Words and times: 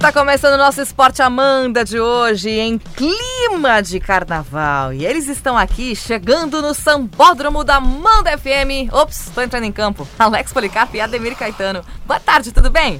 tá 0.00 0.10
começando 0.10 0.54
o 0.54 0.56
nosso 0.56 0.80
Esporte 0.80 1.20
Amanda 1.20 1.84
de 1.84 2.00
hoje 2.00 2.48
em 2.48 2.78
clima 2.78 3.82
de 3.82 4.00
carnaval. 4.00 4.94
E 4.94 5.04
eles 5.04 5.28
estão 5.28 5.58
aqui 5.58 5.94
chegando 5.94 6.62
no 6.62 6.72
Sambódromo 6.72 7.62
da 7.62 7.76
Amanda 7.76 8.36
FM. 8.38 8.90
Ops, 8.90 9.30
tô 9.34 9.42
entrando 9.42 9.64
em 9.64 9.72
campo. 9.72 10.08
Alex 10.18 10.54
Policarpo 10.54 10.96
e 10.96 11.02
Ademir 11.02 11.36
Caetano. 11.36 11.84
Boa 12.06 12.18
tarde, 12.18 12.50
tudo 12.50 12.70
bem? 12.70 12.98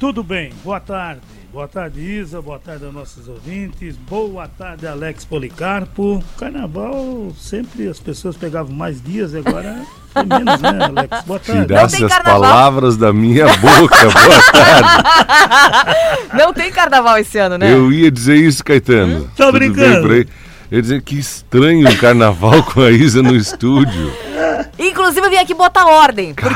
Tudo 0.00 0.24
bem, 0.24 0.52
boa 0.64 0.80
tarde. 0.80 1.20
Boa 1.52 1.68
tarde, 1.68 2.00
Isa. 2.00 2.42
Boa 2.42 2.58
tarde 2.58 2.84
aos 2.84 2.92
nossos 2.92 3.28
ouvintes. 3.28 3.96
Boa 3.96 4.48
tarde, 4.48 4.84
Alex 4.84 5.24
Policarpo. 5.24 6.24
Carnaval, 6.36 7.32
sempre 7.38 7.86
as 7.88 8.00
pessoas 8.00 8.36
pegavam 8.36 8.74
mais 8.74 9.00
dias, 9.00 9.32
agora 9.32 9.80
né, 10.24 10.84
Alex? 10.96 11.24
Boa 11.26 11.38
tarde. 11.40 11.66
Tirasse 11.66 12.04
as 12.04 12.18
palavras 12.22 12.96
da 12.96 13.12
minha 13.12 13.46
boca. 13.56 13.96
Boa 14.10 14.42
tarde. 14.52 14.88
Não 16.36 16.52
tem 16.52 16.70
carnaval 16.70 17.18
esse 17.18 17.38
ano, 17.38 17.58
né? 17.58 17.72
Eu 17.72 17.92
ia 17.92 18.10
dizer 18.10 18.36
isso, 18.36 18.64
Caetano. 18.64 19.18
Hum? 19.24 19.28
Tá 19.36 19.46
Tudo 19.46 19.58
bem 19.58 19.70
brincando? 19.70 20.12
Eu 20.68 20.78
ia 20.78 20.82
dizer 20.82 21.02
que 21.02 21.16
estranho 21.18 21.88
um 21.88 21.96
carnaval 21.96 22.62
com 22.72 22.80
a 22.82 22.90
Isa 22.90 23.22
no 23.22 23.36
estúdio. 23.36 24.12
Inclusive, 24.78 25.24
eu 25.26 25.30
vim 25.30 25.36
aqui 25.36 25.54
botar 25.54 25.86
ordem. 25.86 26.34
Porque 26.34 26.54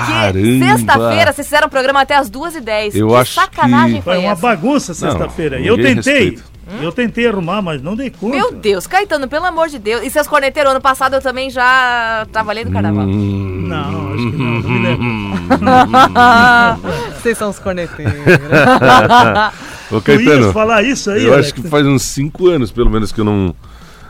sexta-feira 0.59 1.33
vocês 1.33 1.47
fizeram 1.47 1.69
o 1.69 1.71
programa 1.71 2.01
até 2.01 2.17
as 2.17 2.29
2h10. 2.31 2.95
Eu 2.97 3.09
que 3.09 3.15
acho 3.15 3.35
sacanagem 3.35 3.97
que- 3.97 4.03
foi 4.03 4.15
Foi 4.17 4.25
uma 4.25 4.33
essa? 4.33 4.43
bagunça 4.43 4.95
sexta-feira. 4.95 5.61
Eu 5.61 5.77
tentei. 5.77 6.39
Respeita. 6.71 6.85
Eu 6.85 6.93
tentei 6.93 7.27
arrumar, 7.29 7.61
mas 7.63 7.83
não 7.83 7.95
dei 7.97 8.11
conta. 8.11 8.37
Meu 8.37 8.53
Deus, 8.53 8.87
Caetano, 8.87 9.29
pelo 9.29 9.47
amor 9.47 9.69
de 9.69 9.79
Deus. 9.79 10.03
E 10.05 10.11
seus 10.11 10.27
corneteiros, 10.27 10.71
ano 10.73 10.81
passado 10.81 11.15
eu 11.15 11.21
também 11.21 11.51
já 11.51 12.27
trabalhei 12.33 12.65
no 12.65 12.71
carnaval. 12.73 13.05
Hum, 13.07 13.67
Não, 13.69 14.15
acho 14.15 14.31
que 14.31 14.37
não, 14.37 14.61
não 14.61 14.71
me 14.71 14.83
lembro. 14.89 15.51
Vocês 17.21 17.37
são 17.39 17.51
os 17.51 17.59
corneteiros. 17.59 18.15
Ô, 19.91 20.01
Caetano, 20.01 20.53
falar 20.53 20.83
isso 20.85 21.11
aí, 21.11 21.25
eu 21.25 21.33
Alex? 21.33 21.47
acho 21.49 21.55
que 21.55 21.69
faz 21.69 21.85
uns 21.87 22.03
cinco 22.03 22.47
anos, 22.49 22.71
pelo 22.71 22.89
menos, 22.89 23.11
que 23.11 23.21
eu 23.21 23.25
não, 23.25 23.55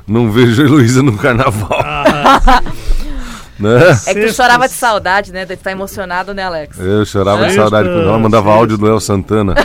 não 0.06 0.30
vejo 0.30 0.62
a 0.62 0.66
Heloísa 0.66 1.02
no 1.02 1.16
carnaval. 1.16 1.80
Ah, 1.82 2.62
Né? 3.60 3.78
É 4.06 4.14
que 4.14 4.26
tu 4.26 4.32
chorava 4.34 4.66
de 4.66 4.74
saudade, 4.74 5.32
né? 5.32 5.44
De 5.44 5.54
estar 5.54 5.70
emocionado, 5.70 6.32
né, 6.32 6.44
Alex? 6.44 6.78
Eu 6.78 7.04
chorava 7.04 7.38
de 7.42 7.44
Sexta, 7.52 7.60
saudade 7.62 7.88
quando 7.88 8.08
ela 8.08 8.18
mandava 8.18 8.50
áudio 8.50 8.78
do 8.78 8.88
El 8.88 8.98
Santana. 9.00 9.54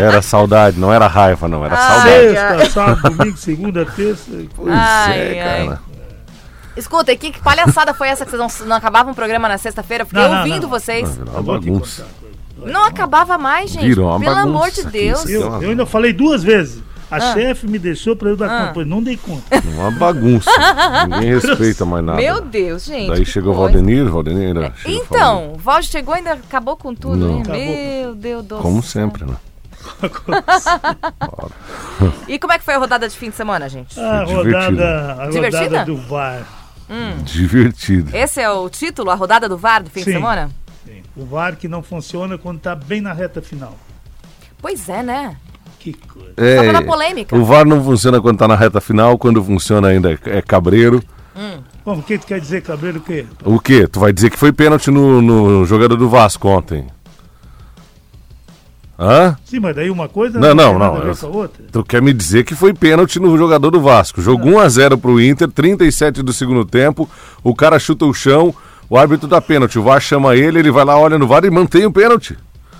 Era 0.00 0.20
saudade, 0.22 0.78
não 0.78 0.92
era 0.92 1.06
raiva, 1.06 1.48
não, 1.48 1.64
era 1.64 1.74
Ah, 1.74 1.78
saudade. 1.78 2.10
Sexta, 2.10 2.70
sábado, 2.70 3.16
domingo, 3.16 3.36
segunda, 3.36 3.84
terça. 3.86 4.30
Pois 4.54 4.68
Ai, 4.72 5.18
é, 5.18 5.42
ai. 5.42 5.66
cara. 5.66 5.80
Escuta, 6.76 7.12
e 7.12 7.16
que, 7.16 7.30
que 7.32 7.40
palhaçada 7.40 7.94
foi 7.94 8.08
essa 8.08 8.24
que 8.24 8.30
vocês 8.30 8.60
não, 8.60 8.66
não 8.68 8.76
acabavam 8.76 9.12
o 9.12 9.14
programa 9.14 9.48
na 9.48 9.56
sexta-feira? 9.56 10.02
Eu 10.02 10.06
Fiquei 10.06 10.22
Não, 10.22 10.30
não, 10.30 10.38
ouvindo 10.38 10.62
não. 10.62 10.68
vocês. 10.68 11.10
Te 11.10 11.42
bagunça. 11.42 12.06
Não 12.64 12.84
acabava 12.84 13.38
mais, 13.38 13.70
gente. 13.70 13.86
Virou 13.86 14.08
uma 14.10 14.18
Pelo 14.20 14.34
bagunça 14.34 14.48
amor 14.50 14.70
de 14.70 14.84
Deus. 14.84 15.28
Eu, 15.28 15.62
eu 15.62 15.70
ainda 15.70 15.86
falei 15.86 16.12
duas 16.12 16.42
vezes. 16.42 16.82
A 17.10 17.16
Ah. 17.16 17.34
chefe 17.34 17.66
me 17.68 17.78
deixou 17.78 18.16
pra 18.16 18.30
eu 18.30 18.36
dar 18.36 18.50
Ah. 18.50 18.66
conta. 18.68 18.84
Não 18.84 19.02
dei 19.02 19.16
conta. 19.16 19.42
Uma 19.76 19.90
bagunça. 19.92 20.50
Ninguém 21.08 21.38
respeita 21.38 21.84
mais 21.84 22.04
nada. 22.04 22.20
Meu 22.20 22.40
Deus, 22.40 22.84
gente. 22.84 23.08
Daí 23.08 23.24
chegou 23.24 23.54
o. 23.54 23.56
Valdenir, 23.56 24.08
Valdenir 24.10 24.48
ainda 24.48 24.72
chegou 24.76 25.02
Então, 25.04 25.52
o 25.52 25.56
Valde 25.58 25.86
chegou 25.86 26.14
e 26.14 26.18
ainda 26.18 26.32
acabou 26.32 26.76
com 26.76 26.94
tudo, 26.94 27.16
Não. 27.16 27.36
hein? 27.36 27.42
Acabou. 27.42 27.60
Meu 27.64 28.14
Deus 28.14 28.42
do 28.44 28.48
falando. 28.56 28.62
Como 28.62 28.82
céu. 28.82 29.02
sempre, 29.02 29.24
né? 29.24 29.36
E 32.28 32.38
como 32.38 32.52
é 32.52 32.58
que 32.58 32.64
foi 32.64 32.74
a 32.74 32.78
rodada 32.78 33.08
de 33.08 33.16
fim 33.16 33.30
de 33.30 33.36
semana, 33.36 33.68
gente? 33.68 33.98
A 34.00 34.24
Divertido. 34.24 34.56
rodada, 34.56 35.22
a 35.22 35.26
Divertida? 35.28 35.64
rodada 35.64 35.84
do 35.84 35.96
VAR. 35.96 36.46
Divertido. 37.24 38.16
Esse 38.16 38.40
é 38.40 38.50
o 38.50 38.68
título, 38.68 39.10
a 39.10 39.14
rodada 39.14 39.48
do 39.48 39.56
VAR 39.56 39.82
do 39.82 39.90
fim 39.90 40.00
de 40.00 40.06
Sim. 40.06 40.12
semana? 40.12 40.50
Sim, 40.84 41.02
O 41.16 41.24
VAR 41.24 41.56
que 41.56 41.68
não 41.68 41.82
funciona 41.82 42.38
quando 42.38 42.60
tá 42.60 42.74
bem 42.74 43.00
na 43.00 43.12
reta 43.12 43.42
final. 43.42 43.74
Pois 44.60 44.88
é, 44.88 45.02
né? 45.02 45.36
Que 45.92 46.08
coisa. 46.08 46.32
É, 46.36 46.72
na 46.72 46.82
polêmica. 46.82 47.36
o 47.36 47.44
VAR 47.44 47.64
não 47.64 47.82
funciona 47.84 48.20
quando 48.20 48.38
tá 48.38 48.48
na 48.48 48.56
reta 48.56 48.80
final, 48.80 49.16
quando 49.16 49.42
funciona 49.42 49.88
ainda 49.88 50.12
é 50.12 50.38
é 50.38 50.42
cabreiro. 50.42 51.02
Bom, 51.84 51.98
o 51.98 52.02
que 52.02 52.18
tu 52.18 52.26
quer 52.26 52.40
dizer, 52.40 52.62
Cabreiro, 52.62 52.98
o 52.98 53.00
quê? 53.00 53.24
O 53.44 53.60
quê? 53.60 53.86
Tu 53.86 54.00
vai 54.00 54.12
dizer 54.12 54.28
que 54.28 54.36
foi 54.36 54.52
pênalti 54.52 54.90
no, 54.90 55.22
no 55.22 55.64
jogador 55.64 55.96
do 55.96 56.08
Vasco 56.08 56.48
ontem? 56.48 56.84
Hã? 58.98 59.36
Sim, 59.44 59.60
mas 59.60 59.76
daí 59.76 59.88
uma 59.88 60.08
coisa 60.08 60.40
Não, 60.40 60.52
não, 60.52 60.76
não, 60.76 60.96
a 60.96 60.98
ver 60.98 61.14
eu-. 61.22 61.50
Tu 61.70 61.84
quer 61.84 62.02
me 62.02 62.12
dizer 62.12 62.42
que 62.44 62.56
foi 62.56 62.74
pênalti 62.74 63.20
no 63.20 63.38
jogador 63.38 63.70
do 63.70 63.80
Vasco. 63.80 64.20
Jogo 64.20 64.48
1x0 64.48 64.98
pro 64.98 65.20
Inter, 65.20 65.48
37 65.48 66.22
do 66.22 66.32
segundo 66.32 66.64
tempo. 66.64 67.08
O 67.44 67.54
cara 67.54 67.78
chuta 67.78 68.04
o 68.04 68.12
chão, 68.12 68.52
o 68.90 68.98
árbitro 68.98 69.28
dá 69.28 69.40
pênalti. 69.40 69.78
O 69.78 69.82
VAR 69.84 70.00
chama 70.00 70.34
ele, 70.34 70.58
ele 70.58 70.72
vai 70.72 70.84
lá, 70.84 70.98
olha 70.98 71.18
no 71.18 71.28
VAR 71.28 71.44
e 71.44 71.50
mantém 71.50 71.86
o 71.86 71.92
pênalti. 71.92 72.36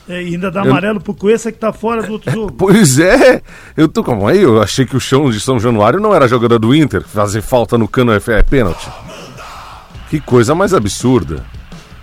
É, 0.09 0.23
e 0.23 0.35
ainda 0.35 0.51
dá 0.51 0.63
amarelo 0.63 1.01
pro 1.01 1.15
Cuesta 1.15 1.51
que 1.51 1.59
tá 1.59 1.73
fora 1.73 2.03
do 2.03 2.13
outro 2.13 2.31
jogo. 2.31 2.55
Pois 2.59 2.99
é, 2.99 3.43
eu 3.77 3.89
tô 3.89 4.05
como 4.05 4.27
aí, 4.27 4.41
eu 4.41 4.63
achei 4.63 4.87
que 4.87 4.97
o 4.97 5.01
chão 5.01 5.31
de 5.31 5.41
São 5.41 5.59
Januário 5.59 6.01
não 6.01 6.15
era 6.15 6.29
jogador 6.29 6.59
do 6.59 6.75
Inter, 6.75 7.03
fazer 7.03 7.43
falta 7.43 7.77
no 7.77 7.89
cano 7.89 8.13
é 8.13 8.21
é 8.27 8.43
pênalti. 8.43 8.89
Que 10.09 10.21
coisa 10.21 10.55
mais 10.55 10.73
absurda. 10.73 11.45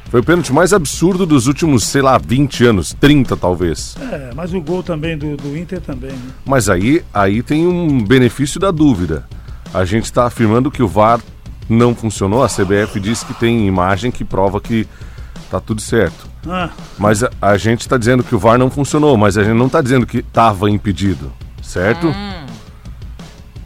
Foi 0.10 0.20
o 0.20 0.24
pênalti 0.24 0.54
mais 0.54 0.74
absurdo 0.74 1.26
dos 1.26 1.48
últimos, 1.48 1.86
sei 1.86 2.02
lá, 2.02 2.18
20 2.18 2.66
anos, 2.66 2.96
30 3.00 3.36
talvez. 3.36 3.96
É, 4.12 4.32
mas 4.36 4.54
o 4.54 4.62
gol 4.62 4.84
também 4.84 5.18
do, 5.18 5.36
do 5.36 5.58
Inter 5.58 5.82
também, 5.82 6.12
né? 6.12 6.32
Mas 6.46 6.70
aí, 6.70 7.04
aí 7.14 7.42
tem 7.42 7.66
um 7.66 8.04
benefício 8.04 8.60
da 8.60 8.70
dúvida. 8.70 9.26
A 9.74 9.86
gente 9.86 10.04
está 10.04 10.26
afirmando 10.26 10.70
que 10.70 10.84
o 10.84 10.88
VAR 10.88 11.20
não 11.68 11.96
funcionou, 11.96 12.44
a 12.44 12.48
CBF 12.48 13.00
diz 13.00 13.24
que 13.24 13.34
tem 13.34 13.66
imagem 13.68 14.12
que 14.12 14.24
prova 14.24 14.62
que 14.62 14.86
tá 15.50 15.60
tudo 15.60 15.82
certo. 15.82 16.33
Ah, 16.48 16.70
Mas 16.98 17.24
a, 17.24 17.30
a 17.42 17.58
gente 17.58 17.82
está 17.82 17.98
dizendo 17.98 18.24
que 18.24 18.36
o 18.36 18.40
VAR 18.40 18.58
não 18.58 18.70
funcionou, 18.70 19.16
mas 19.18 19.38
a 19.38 19.44
gente 19.44 19.54
não 19.58 19.68
está 19.68 19.82
dizendo 19.82 20.06
que 20.06 20.18
estava 20.20 20.70
impedido, 20.70 21.32
certo? 21.62 22.08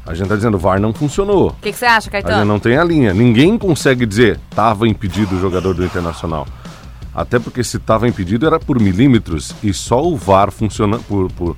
A 0.06 0.14
gente 0.14 0.24
está 0.24 0.36
dizendo 0.36 0.56
o 0.56 0.60
VAR 0.60 0.80
não 0.80 0.94
funcionou. 0.94 1.50
O 1.50 1.54
que, 1.62 1.72
que 1.72 1.78
você 1.78 1.86
acha, 1.86 2.10
A 2.10 2.16
gente 2.18 2.24
Caetano? 2.24 2.46
não 2.46 2.60
tem 2.60 2.78
a 2.78 2.84
linha. 2.84 3.14
Ninguém 3.14 3.58
consegue 3.58 4.06
dizer 4.06 4.40
estava 4.50 4.88
impedido 4.88 5.36
o 5.36 5.40
jogador 5.42 5.74
do 5.74 5.84
Internacional. 5.84 6.48
Até 7.14 7.40
porque 7.40 7.64
se 7.64 7.78
estava 7.78 8.08
impedido 8.08 8.46
era 8.46 8.60
por 8.60 8.80
milímetros 8.80 9.54
e 9.64 9.74
só 9.74 10.02
o 10.06 10.16
VAR 10.16 10.52
funcionando 10.52 11.04
por- 11.04 11.32
por- 11.32 11.58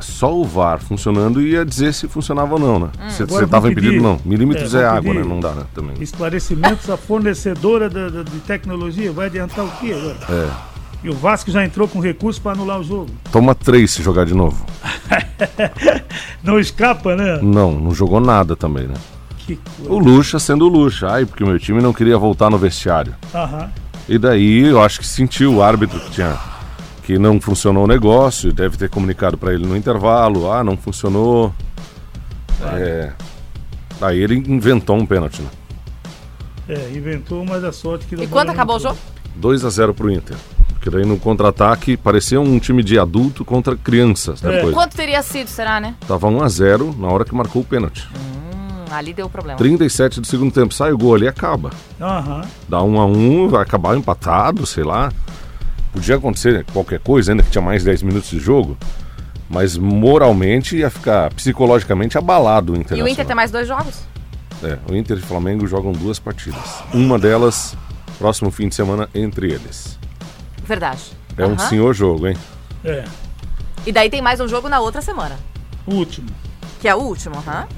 só 0.00 0.34
o 0.34 0.44
VAR 0.44 0.78
funcionando 0.80 1.40
ia 1.40 1.64
dizer 1.64 1.92
se 1.94 2.08
funcionava 2.08 2.54
ou 2.54 2.60
não, 2.60 2.78
né? 2.78 2.88
Se 3.10 3.22
Agora 3.22 3.38
você 3.40 3.44
estava 3.44 3.70
impedido 3.70 4.02
não. 4.02 4.18
Milímetros 4.24 4.74
é, 4.74 4.82
é, 4.82 4.86
água, 4.86 5.14
né? 5.14 5.22
Não 5.22 5.40
dá, 5.40 5.52
né? 5.52 5.64
Também. 5.74 5.94
esclarecimentos 6.00 6.88
à 6.90 6.96
fornecedora 6.96 7.88
da- 7.90 8.08
da- 8.08 8.22
de 8.22 8.38
tecnologia. 8.40 9.12
Vai 9.12 9.26
adiantar 9.26 9.64
o 9.64 9.70
quê 9.80 9.92
agora? 9.92 10.16
É. 10.30 10.50
E 11.04 11.10
o 11.10 11.12
Vasco 11.14 11.50
já 11.50 11.62
entrou 11.64 11.86
com 11.86 12.00
recurso 12.00 12.40
para 12.40 12.52
anular 12.52 12.80
o 12.80 12.84
jogo. 12.84 13.10
Toma 13.30 13.54
três 13.54 13.90
se 13.90 14.02
jogar 14.02 14.24
de 14.24 14.32
novo. 14.34 14.64
Não 16.42 16.58
escapa, 16.58 17.14
né? 17.14 17.38
Não, 17.42 17.72
não 17.72 17.94
jogou 17.94 18.20
nada 18.20 18.54
também, 18.56 18.86
né? 18.86 18.94
Que 19.38 19.58
coisa. 19.76 19.92
O 19.92 19.98
Lucha 19.98 20.38
sendo 20.38 20.64
o 20.66 20.68
Lucha. 20.68 21.08
Ai, 21.10 21.26
porque 21.26 21.44
o 21.44 21.46
meu 21.46 21.58
time 21.58 21.82
não 21.82 21.92
queria 21.92 22.16
voltar 22.16 22.50
no 22.50 22.56
vestiário. 22.58 23.14
Aham. 23.34 23.70
E 24.08 24.18
daí 24.18 24.60
eu 24.66 24.82
acho 24.82 25.00
que 25.00 25.06
sentiu 25.06 25.54
o 25.54 25.62
árbitro 25.62 25.98
que 26.00 26.10
tinha 26.10 26.36
que 27.04 27.18
não 27.18 27.40
funcionou 27.40 27.84
o 27.84 27.86
negócio, 27.86 28.52
deve 28.52 28.76
ter 28.76 28.88
comunicado 28.88 29.36
para 29.38 29.52
ele 29.52 29.66
no 29.66 29.76
intervalo, 29.76 30.50
ah, 30.50 30.64
não 30.64 30.76
funcionou. 30.76 31.54
É, 32.72 33.12
Aí 34.00 34.18
ele 34.20 34.34
inventou 34.36 34.96
um 34.96 35.06
pênalti, 35.06 35.40
né? 35.40 35.48
É, 36.68 36.90
inventou, 36.94 37.44
mas 37.44 37.62
a 37.62 37.72
sorte 37.72 38.06
que... 38.06 38.14
E 38.16 38.26
quanto 38.26 38.50
acabou 38.50 38.76
o 38.76 38.80
jogo? 38.80 38.96
2 39.36 39.64
a 39.64 39.70
0 39.70 39.94
pro 39.94 40.10
Inter. 40.10 40.36
Porque 40.70 40.90
daí 40.90 41.04
no 41.04 41.18
contra-ataque 41.18 41.96
parecia 41.96 42.40
um 42.40 42.58
time 42.58 42.82
de 42.82 42.98
adulto 42.98 43.44
contra 43.44 43.76
crianças 43.76 44.42
É. 44.42 44.50
depois. 44.50 44.74
Quanto 44.74 44.96
teria 44.96 45.22
sido, 45.22 45.48
será, 45.48 45.78
né? 45.80 45.94
Tava 46.08 46.26
1 46.26 46.42
a 46.42 46.48
0 46.48 46.94
na 46.98 47.08
hora 47.08 47.24
que 47.24 47.34
marcou 47.34 47.62
o 47.62 47.64
pênalti. 47.64 48.06
Hum, 48.14 48.92
ali 48.92 49.12
deu 49.14 49.28
problema. 49.28 49.56
37 49.58 50.20
do 50.20 50.26
segundo 50.26 50.52
tempo, 50.52 50.74
sai 50.74 50.92
o 50.92 50.98
gol 50.98 51.14
ali 51.14 51.24
e 51.26 51.28
acaba. 51.28 51.70
Aham. 52.00 52.42
Dá 52.68 52.82
1 52.82 53.00
a 53.00 53.06
1 53.06 53.48
vai 53.48 53.62
acabar 53.62 53.96
empatado, 53.96 54.66
sei 54.66 54.84
lá. 54.84 55.10
Podia 55.94 56.16
acontecer 56.16 56.64
qualquer 56.72 56.98
coisa, 56.98 57.32
ainda 57.32 57.42
que 57.42 57.50
tinha 57.50 57.62
mais 57.62 57.82
10 57.84 58.02
minutos 58.02 58.28
de 58.28 58.38
jogo. 58.38 58.76
Mas 59.48 59.76
moralmente 59.78 60.76
ia 60.76 60.90
ficar 60.90 61.32
psicologicamente 61.32 62.18
abalado 62.18 62.72
o 62.72 62.76
E 62.76 62.80
Internacional. 62.80 63.06
o 63.06 63.08
Inter 63.08 63.26
tem 63.26 63.36
mais 63.36 63.50
dois 63.50 63.66
jogos? 63.68 64.00
É, 64.62 64.78
o 64.90 64.94
Inter 64.96 65.16
e 65.16 65.20
o 65.20 65.22
Flamengo 65.22 65.66
jogam 65.66 65.92
duas 65.92 66.18
partidas. 66.18 66.82
Uma 66.92 67.18
delas, 67.18 67.76
próximo 68.18 68.50
fim 68.50 68.68
de 68.68 68.74
semana, 68.74 69.08
entre 69.14 69.52
eles. 69.52 69.98
Verdade. 70.64 71.02
É 71.36 71.46
um 71.46 71.52
Aham. 71.52 71.68
senhor 71.68 71.94
jogo, 71.94 72.26
hein? 72.26 72.36
É. 72.84 73.04
E 73.86 73.92
daí 73.92 74.10
tem 74.10 74.20
mais 74.22 74.40
um 74.40 74.48
jogo 74.48 74.68
na 74.68 74.80
outra 74.80 75.00
semana. 75.00 75.36
O 75.86 75.94
último. 75.94 76.28
Que 76.80 76.88
é 76.88 76.94
o 76.94 76.98
último, 76.98 77.36
aham. 77.36 77.68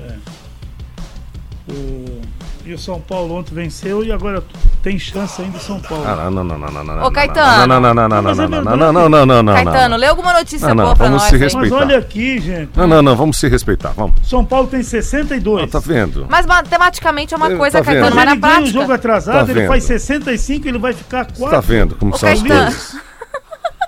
O... 1.68 2.20
E 2.66 2.74
o 2.74 2.78
São 2.78 3.00
Paulo 3.00 3.36
ontem 3.36 3.54
venceu 3.54 4.02
e 4.04 4.10
agora 4.10 4.42
tem 4.82 4.98
chance 4.98 5.40
ainda 5.40 5.56
o 5.56 5.60
São 5.60 5.78
Paulo. 5.78 6.04
Ah, 6.04 6.28
não, 6.28 6.42
não, 6.42 6.58
não, 6.58 6.58
não, 6.58 6.82
não, 6.82 6.96
não. 6.96 7.06
Ô, 7.06 7.12
Caetano. 7.12 7.66
Não, 7.68 7.80
não, 7.80 7.94
não, 7.94 8.08
não, 8.08 8.22
não, 8.22 8.30
é 8.32 8.34
não, 8.34 8.48
não, 8.48 8.60
não, 8.76 8.92
não, 8.92 9.08
não, 9.08 9.26
não, 9.26 9.42
não, 9.44 9.54
Caetano, 9.54 9.96
lê 9.96 10.06
alguma 10.08 10.32
notícia 10.32 10.66
Não, 10.66 10.74
não, 10.74 10.84
boa 10.86 10.96
pra 10.96 11.06
vamos 11.06 11.22
nós. 11.22 11.30
se 11.30 11.36
respeitar. 11.36 11.76
Mas 11.76 11.86
olha 11.86 11.98
aqui, 11.98 12.40
gente. 12.40 12.70
Não, 12.76 12.88
não, 12.88 13.02
não, 13.02 13.14
vamos 13.14 13.36
se 13.36 13.48
respeitar, 13.48 13.92
vamos. 13.96 14.16
São 14.28 14.44
Paulo 14.44 14.66
tem 14.66 14.82
62. 14.82 15.62
Ah, 15.62 15.68
tá 15.68 15.78
vendo? 15.78 16.26
Mas 16.28 16.44
matematicamente 16.44 17.32
é 17.34 17.36
uma 17.36 17.50
Tá 17.50 17.56
coisa? 17.56 17.82
Caetano, 17.84 18.16
Mas 18.16 18.24
mas 18.24 18.32
ele 18.32 18.40
na 18.40 18.48
ganha 18.48 18.62
o 18.62 18.66
jogo 18.66 18.86
prática. 18.86 18.94
atrasado, 18.94 19.46
Tá 19.46 19.52
ele 19.52 19.68
faz 19.68 19.84
65, 19.84 20.66
ele 20.66 20.78
vai 20.78 20.92
ficar 20.92 21.24
4. 21.26 21.48
Tá 21.48 21.60
vendo 21.60 21.94
como 21.94 22.18
são 22.18 22.28
as 22.28 22.42
coisas? 22.42 22.96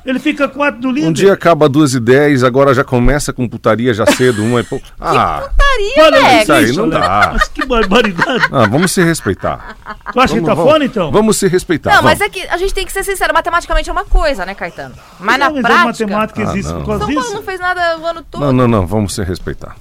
Ele 0.08 0.18
fica 0.18 0.48
quatro 0.48 0.80
do 0.80 0.90
líder. 0.90 1.06
Um 1.06 1.12
dia 1.12 1.34
acaba 1.34 1.68
duas 1.68 1.92
e 1.92 2.00
dez, 2.00 2.42
agora 2.42 2.72
já 2.72 2.82
começa 2.82 3.30
com 3.30 3.46
putaria 3.46 3.92
já 3.92 4.06
cedo, 4.06 4.42
um 4.42 4.58
é 4.58 4.62
pouco. 4.62 4.86
Ah, 4.98 5.50
Putaria, 5.50 6.04
Olha 6.04 6.42
isso 6.42 6.52
aí 6.52 6.72
não 6.72 6.88
dá. 6.88 7.30
Mas 7.34 7.48
que 7.48 7.66
barbaridade. 7.66 8.48
ah, 8.50 8.66
vamos 8.66 8.90
se 8.90 9.02
respeitar. 9.02 9.76
Tu 10.10 10.18
acha 10.18 10.34
que 10.34 10.46
tá 10.46 10.56
fora, 10.56 10.82
então? 10.82 11.12
Vamos 11.12 11.36
se 11.36 11.46
respeitar. 11.46 11.90
Não, 11.96 12.02
mas 12.02 12.18
vamos. 12.18 12.36
é 12.36 12.40
que 12.40 12.48
a 12.48 12.56
gente 12.56 12.72
tem 12.72 12.86
que 12.86 12.92
ser 12.92 13.04
sincero, 13.04 13.34
matematicamente 13.34 13.90
é 13.90 13.92
uma 13.92 14.06
coisa, 14.06 14.46
né, 14.46 14.54
Caetano? 14.54 14.94
Mas 15.20 15.38
na 15.38 15.50
Não, 15.50 15.54
mas 15.56 15.62
prática, 15.62 15.82
a 15.82 15.86
matemática 15.86 16.40
Ah, 16.40 16.52
existe 16.52 16.72
não. 16.72 16.80
por 16.80 16.86
causa 16.86 17.04
São 17.04 17.14
Paulo 17.14 17.20
disso. 17.22 17.34
não 17.34 17.42
fez 17.42 17.60
nada 17.60 17.98
o 17.98 18.06
ano 18.06 18.22
todo. 18.30 18.40
Não, 18.40 18.52
não, 18.52 18.66
não, 18.66 18.86
vamos 18.86 19.14
se 19.14 19.22
respeitar. 19.22 19.76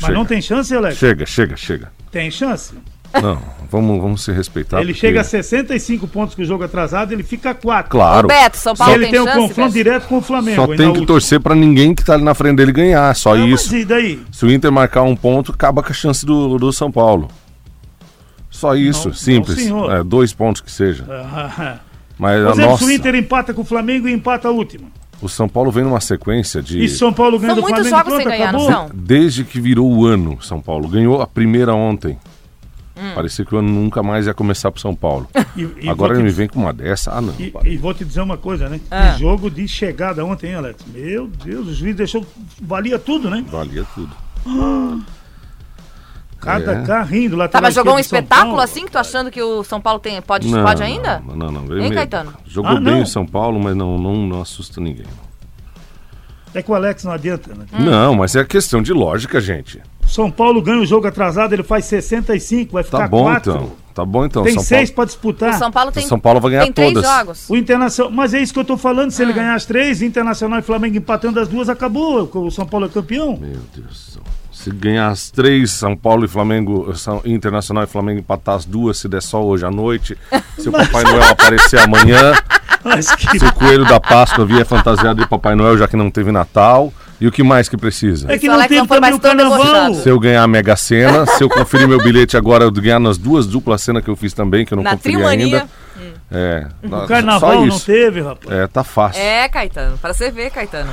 Mas 0.00 0.12
não 0.12 0.24
tem 0.26 0.42
chance, 0.42 0.74
Alex? 0.74 0.96
Chega, 0.98 1.24
chega, 1.24 1.56
chega. 1.56 1.92
Tem 2.10 2.30
chance. 2.32 2.74
Não, 3.22 3.38
vamos, 3.70 4.00
vamos 4.02 4.24
se 4.24 4.30
respeitar. 4.32 4.80
ele 4.80 4.92
porque- 4.92 5.06
chega 5.06 5.20
a 5.20 5.24
65 5.24 6.06
pontos 6.08 6.34
com 6.34 6.42
o 6.42 6.44
jogo 6.44 6.64
atrasado, 6.64 7.12
ele 7.12 7.22
fica 7.22 7.50
a 7.50 7.54
4. 7.54 7.90
Claro. 7.90 8.28
Beto, 8.28 8.56
São 8.58 8.74
Se 8.74 8.78
Paulo 8.78 8.94
ele 8.94 9.04
tem 9.06 9.12
tem 9.12 9.20
um 9.20 9.26
confronto 9.48 9.72
direto 9.72 10.06
com 10.08 10.18
o 10.18 10.20
Flamengo. 10.22 10.56
Só 10.56 10.66
tem 10.68 10.76
que 10.76 10.82
última. 10.84 11.06
torcer 11.06 11.40
pra 11.40 11.54
ninguém 11.54 11.94
que 11.94 12.04
tá 12.04 12.14
ali 12.14 12.24
na 12.24 12.34
frente 12.34 12.56
dele 12.56 12.72
ganhar, 12.72 13.14
só 13.16 13.34
Ah, 13.34 13.38
mas 13.38 13.62
isso. 13.62 13.76
e 13.76 13.84
daí? 13.84 14.20
Se 14.30 14.44
o 14.44 14.50
Inter 14.50 14.70
marcar 14.70 15.02
um 15.02 15.16
ponto, 15.16 15.52
acaba 15.52 15.82
com 15.82 15.90
a 15.90 15.94
chance 15.94 16.24
do, 16.26 16.58
do 16.58 16.72
São 16.72 16.90
Paulo. 16.92 17.28
Só 18.50 18.74
isso, 18.74 19.08
Não, 19.08 19.14
simples. 19.14 19.66
não. 19.68 19.90
É, 19.92 20.02
dois 20.02 20.32
pontos 20.32 20.60
que 20.62 20.70
seja. 20.70 21.04
Ah, 21.08 21.78
Mas 22.18 22.40
Por 22.40 22.48
a 22.48 22.52
exemplo, 22.52 22.70
nossa, 22.70 22.84
se 22.84 22.90
o 22.90 22.94
Inter 22.94 23.14
empata 23.14 23.52
com 23.52 23.60
o 23.60 23.64
Flamengo 23.64 24.08
e 24.08 24.12
empata 24.12 24.48
a 24.48 24.50
última. 24.50 24.86
o 25.20 25.28
São 25.28 25.46
Paulo 25.48 25.70
vem 25.70 25.84
numa 25.84 26.00
sequência 26.00 26.62
de. 26.62 26.82
E 26.82 26.88
São 26.88 27.12
Paulo 27.12 27.38
ganha 27.38 27.54
São 27.54 27.56
do 27.56 27.62
muitos 27.62 27.88
Flamengo 27.88 27.96
jogos 28.10 28.22
pronto, 28.24 28.30
sem 28.30 28.38
ganhar, 28.38 28.52
não 28.52 28.68
acabou. 28.68 28.88
são? 28.88 28.90
Desde 28.94 29.44
que 29.44 29.60
virou 29.60 29.90
o 29.92 30.06
ano, 30.06 30.38
São 30.40 30.60
Paulo. 30.60 30.88
Ganhou 30.88 31.20
a 31.20 31.26
primeira 31.26 31.74
ontem. 31.74 32.18
Hum. 32.96 33.12
Parecia 33.14 33.44
que 33.44 33.54
o 33.54 33.58
ano 33.58 33.68
nunca 33.68 34.02
mais 34.02 34.26
ia 34.26 34.32
começar 34.34 34.70
pro 34.70 34.80
São 34.80 34.94
Paulo. 34.94 35.28
E, 35.56 35.86
e 35.86 35.88
Agora 35.88 36.12
ele 36.14 36.22
me 36.22 36.28
te, 36.30 36.34
vem 36.36 36.48
com 36.48 36.60
uma 36.60 36.72
dessa. 36.72 37.12
Ah, 37.12 37.20
não. 37.22 37.34
e, 37.38 37.50
para. 37.50 37.66
e 37.66 37.78
vou 37.78 37.94
te 37.94 38.04
dizer 38.04 38.20
uma 38.20 38.36
coisa, 38.36 38.68
né? 38.68 38.78
Ah. 38.90 39.12
Que 39.14 39.20
jogo 39.20 39.50
de 39.50 39.66
chegada 39.66 40.22
ontem, 40.22 40.48
hein, 40.48 40.54
Alex? 40.56 40.84
Meu 40.92 41.26
Deus, 41.28 41.68
o 41.68 41.74
juiz 41.74 41.96
deixou. 41.96 42.26
Valia 42.60 42.98
tudo, 42.98 43.30
né? 43.30 43.42
Valia 43.48 43.86
tudo. 43.94 44.14
Cada 46.40 46.72
É. 46.72 46.82
carrinho 46.84 47.30
do 47.30 47.36
Tá, 47.36 47.42
lateral 47.44 47.62
mas 47.62 47.74
jogou 47.74 47.94
um 47.94 47.98
espetáculo 47.98 48.48
Paulo. 48.50 48.60
assim 48.62 48.84
que 48.84 48.90
tu 48.92 48.98
achando 48.98 49.30
que 49.30 49.42
o 49.42 49.64
São 49.64 49.80
Paulo 49.80 49.98
tem, 49.98 50.20
pode, 50.20 50.46
Não, 50.48 50.62
pode 50.62 50.82
ainda? 50.82 51.22
Não, 51.26 51.34
não, 51.34 51.50
não. 51.62 51.78
Hein. 51.78 51.92
Caetano? 51.92 52.34
Jogou 52.46 52.72
Ah, 52.76 52.80
bem 52.80 53.02
o 53.02 53.06
São 53.06 53.26
Paulo, 53.26 53.58
mas 53.58 53.74
não, 53.74 53.98
não, 53.98 54.14
não 54.26 54.42
assusta 54.42 54.80
ninguém. 54.80 55.06
É 56.54 56.62
que 56.62 56.70
o 56.70 56.74
Alex 56.74 57.04
não 57.04 57.12
adianta, 57.12 57.54
né? 57.54 57.64
Hum. 57.72 57.84
Não, 57.84 58.14
mas 58.14 58.36
é 58.36 58.44
questão 58.44 58.80
de 58.82 58.92
lógica, 58.92 59.40
gente. 59.40 59.80
São 60.16 60.30
Paulo 60.30 60.60
ganha 60.62 60.80
o 60.80 60.86
jogo 60.86 61.06
atrasado, 61.06 61.52
ele 61.52 61.62
faz 61.62 61.84
65, 61.84 62.72
vai 62.72 62.82
ficar 62.82 62.98
Tá 63.00 63.08
bom 63.08 63.24
4. 63.24 63.52
então. 63.52 63.72
Tá 63.94 64.04
bom 64.04 64.26
então. 64.26 64.42
Tem 64.42 64.52
São 64.54 64.62
seis 64.62 64.90
Paulo. 64.90 64.94
pra 64.94 65.02
O 65.02 65.06
disputar. 65.06 65.58
São 65.58 65.70
Paulo 65.70 65.90
tem, 65.92 66.06
São 66.06 66.18
Paulo 66.18 66.38
vai 66.40 66.50
ganhar 66.50 66.64
tem 66.64 66.72
três 66.72 66.92
todas. 66.92 67.10
jogos. 67.10 67.46
O 67.48 67.56
Internacional, 67.56 68.12
mas 68.12 68.34
é 68.34 68.42
isso 68.42 68.52
que 68.52 68.58
eu 68.60 68.64
tô 68.64 68.76
falando, 68.76 69.10
se 69.10 69.22
ele 69.22 69.32
Hum. 69.32 69.36
ganhar 69.36 69.54
as 69.54 69.64
três, 69.64 70.02
Internacional 70.02 70.58
e 70.58 70.62
Flamengo 70.62 70.98
empatando 70.98 71.40
as 71.40 71.48
duas, 71.48 71.68
acabou. 71.70 72.28
O 72.34 72.50
São 72.50 72.66
Paulo 72.66 72.84
é 72.86 72.88
campeão. 72.90 73.38
Meu 73.40 73.58
Deus 73.74 73.86
do 73.88 73.94
céu. 73.94 74.22
Se 74.52 74.70
ganhar 74.70 75.08
as 75.08 75.30
três, 75.30 75.70
São 75.70 75.96
Paulo 75.96 76.24
e 76.26 76.28
Flamengo, 76.28 76.94
São 76.94 77.22
Internacional 77.24 77.84
e 77.84 77.86
Flamengo 77.86 78.20
empatar 78.20 78.56
as 78.56 78.64
duas, 78.66 78.98
se 78.98 79.08
der 79.08 79.22
sol 79.22 79.46
hoje 79.46 79.64
à 79.64 79.70
noite, 79.70 80.16
se 80.58 80.68
o 80.68 80.72
Papai 80.72 81.04
Noel 81.04 81.30
aparecer 81.30 81.78
amanhã, 81.80 82.32
que... 83.18 83.38
se 83.38 83.44
o 83.46 83.52
coelho 83.54 83.84
da 83.86 83.98
Páscoa 84.00 84.44
vier 84.44 84.64
fantasiado 84.66 85.22
de 85.22 85.28
Papai 85.28 85.54
Noel, 85.54 85.76
já 85.78 85.86
que 85.88 85.96
não 85.96 86.10
teve 86.10 86.32
Natal, 86.32 86.92
e 87.20 87.26
o 87.26 87.32
que 87.32 87.42
mais 87.42 87.68
que 87.68 87.76
precisa? 87.76 88.30
É 88.30 88.38
que 88.38 88.46
não 88.46 88.54
Alex 88.54 88.68
teve 88.68 88.80
não 88.80 88.86
for 88.88 88.94
também 88.96 89.10
o 89.10 89.18
mais 89.18 89.20
tão 89.22 89.36
carnaval. 89.36 89.94
Se 89.94 90.08
eu 90.08 90.18
ganhar 90.20 90.42
a 90.42 90.46
Mega 90.46 90.76
Sena, 90.76 91.26
se 91.26 91.42
eu 91.42 91.48
conferir 91.48 91.88
meu 91.88 91.98
bilhete 91.98 92.36
agora, 92.36 92.64
eu 92.64 92.70
ganhar 92.70 92.98
nas 93.00 93.16
duas 93.18 93.46
duplas 93.46 93.80
cenas 93.82 94.02
que 94.04 94.10
eu 94.10 94.16
fiz 94.16 94.32
também, 94.32 94.64
que 94.64 94.72
eu 94.72 94.76
não 94.76 94.82
Na 94.84 94.90
conferi 94.92 95.14
Trimania. 95.14 95.44
ainda. 95.44 95.68
É, 96.30 96.66
O 96.82 97.06
carnaval 97.06 97.52
só 97.52 97.60
não 97.60 97.68
isso. 97.68 97.86
teve, 97.86 98.20
rapaz. 98.20 98.50
É, 98.50 98.66
tá 98.66 98.82
fácil. 98.84 99.22
É, 99.22 99.48
Caetano, 99.48 99.96
para 99.98 100.12
você 100.12 100.30
ver, 100.30 100.50
Caetano. 100.50 100.92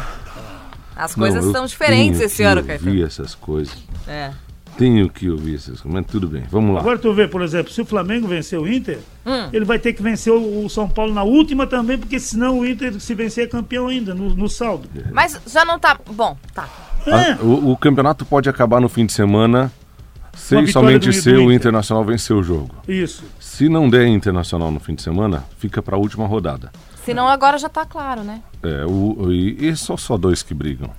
As 0.95 1.15
coisas 1.15 1.41
Não, 1.41 1.49
eu 1.49 1.53
são 1.55 1.65
diferentes 1.65 2.17
tenho 2.19 2.27
esse 2.27 2.37
que 2.37 2.43
ano, 2.43 2.63
Caetano. 2.63 3.05
essas 3.05 3.33
coisas. 3.33 3.75
É. 4.07 4.29
Tenho 4.77 5.07
que 5.09 5.29
ouvir 5.29 5.55
essas 5.55 5.81
coisas, 5.81 5.85
mas 5.85 6.05
tudo 6.07 6.27
bem, 6.27 6.43
vamos 6.49 6.73
lá. 6.73 6.79
Agora 6.81 6.97
tu 6.97 7.13
vê, 7.13 7.27
por 7.27 7.41
exemplo, 7.41 7.71
se 7.71 7.79
o 7.81 7.85
Flamengo 7.85 8.27
vencer 8.27 8.59
o 8.59 8.67
Inter, 8.67 8.99
Hum. 9.25 9.49
ele 9.53 9.63
vai 9.65 9.77
ter 9.79 9.93
que 9.93 10.01
vencer 10.01 10.33
o, 10.33 10.65
o 10.65 10.69
São 10.69 10.89
Paulo 10.89 11.13
na 11.13 11.23
última 11.23 11.67
também, 11.67 11.97
porque 11.97 12.19
senão 12.19 12.59
o 12.59 12.65
Inter, 12.65 12.99
se 12.99 13.13
vencer, 13.13 13.45
é 13.45 13.47
campeão 13.47 13.87
ainda, 13.87 14.13
no, 14.15 14.33
no 14.35 14.49
saldo. 14.49 14.89
Mas 15.11 15.39
já 15.47 15.63
não 15.63 15.77
tá. 15.79 15.97
Bom, 16.13 16.35
tá. 16.53 16.67
É. 17.05 17.11
Ah, 17.33 17.37
o, 17.41 17.71
o 17.73 17.77
campeonato 17.77 18.25
pode 18.25 18.49
acabar 18.49 18.79
no 18.81 18.89
fim 18.89 19.05
de 19.05 19.13
semana 19.13 19.71
Com 20.31 20.35
a 20.35 20.37
se 20.37 20.55
vitória 20.55 20.71
somente 20.71 21.07
do- 21.07 21.13
se 21.13 21.31
do 21.31 21.37
o 21.37 21.41
Inter. 21.43 21.55
Internacional 21.55 22.03
vencer 22.03 22.35
o 22.35 22.41
jogo. 22.41 22.71
Isso. 22.87 23.23
Se 23.39 23.69
não 23.69 23.87
der 23.89 24.07
Internacional 24.07 24.71
no 24.71 24.79
fim 24.79 24.95
de 24.95 25.01
semana, 25.03 25.43
fica 25.59 25.81
para 25.83 25.95
a 25.95 25.99
última 25.99 26.25
rodada. 26.25 26.71
Senão 27.05 27.27
agora 27.27 27.57
já 27.57 27.67
tá 27.69 27.85
claro, 27.85 28.23
né? 28.23 28.41
É, 28.63 28.85
o, 28.85 29.15
o- 29.25 29.31
e, 29.33 29.67
e 29.69 29.75
são 29.77 29.97
só 29.97 30.17
dois 30.17 30.41
que 30.41 30.53
brigam. 30.53 30.89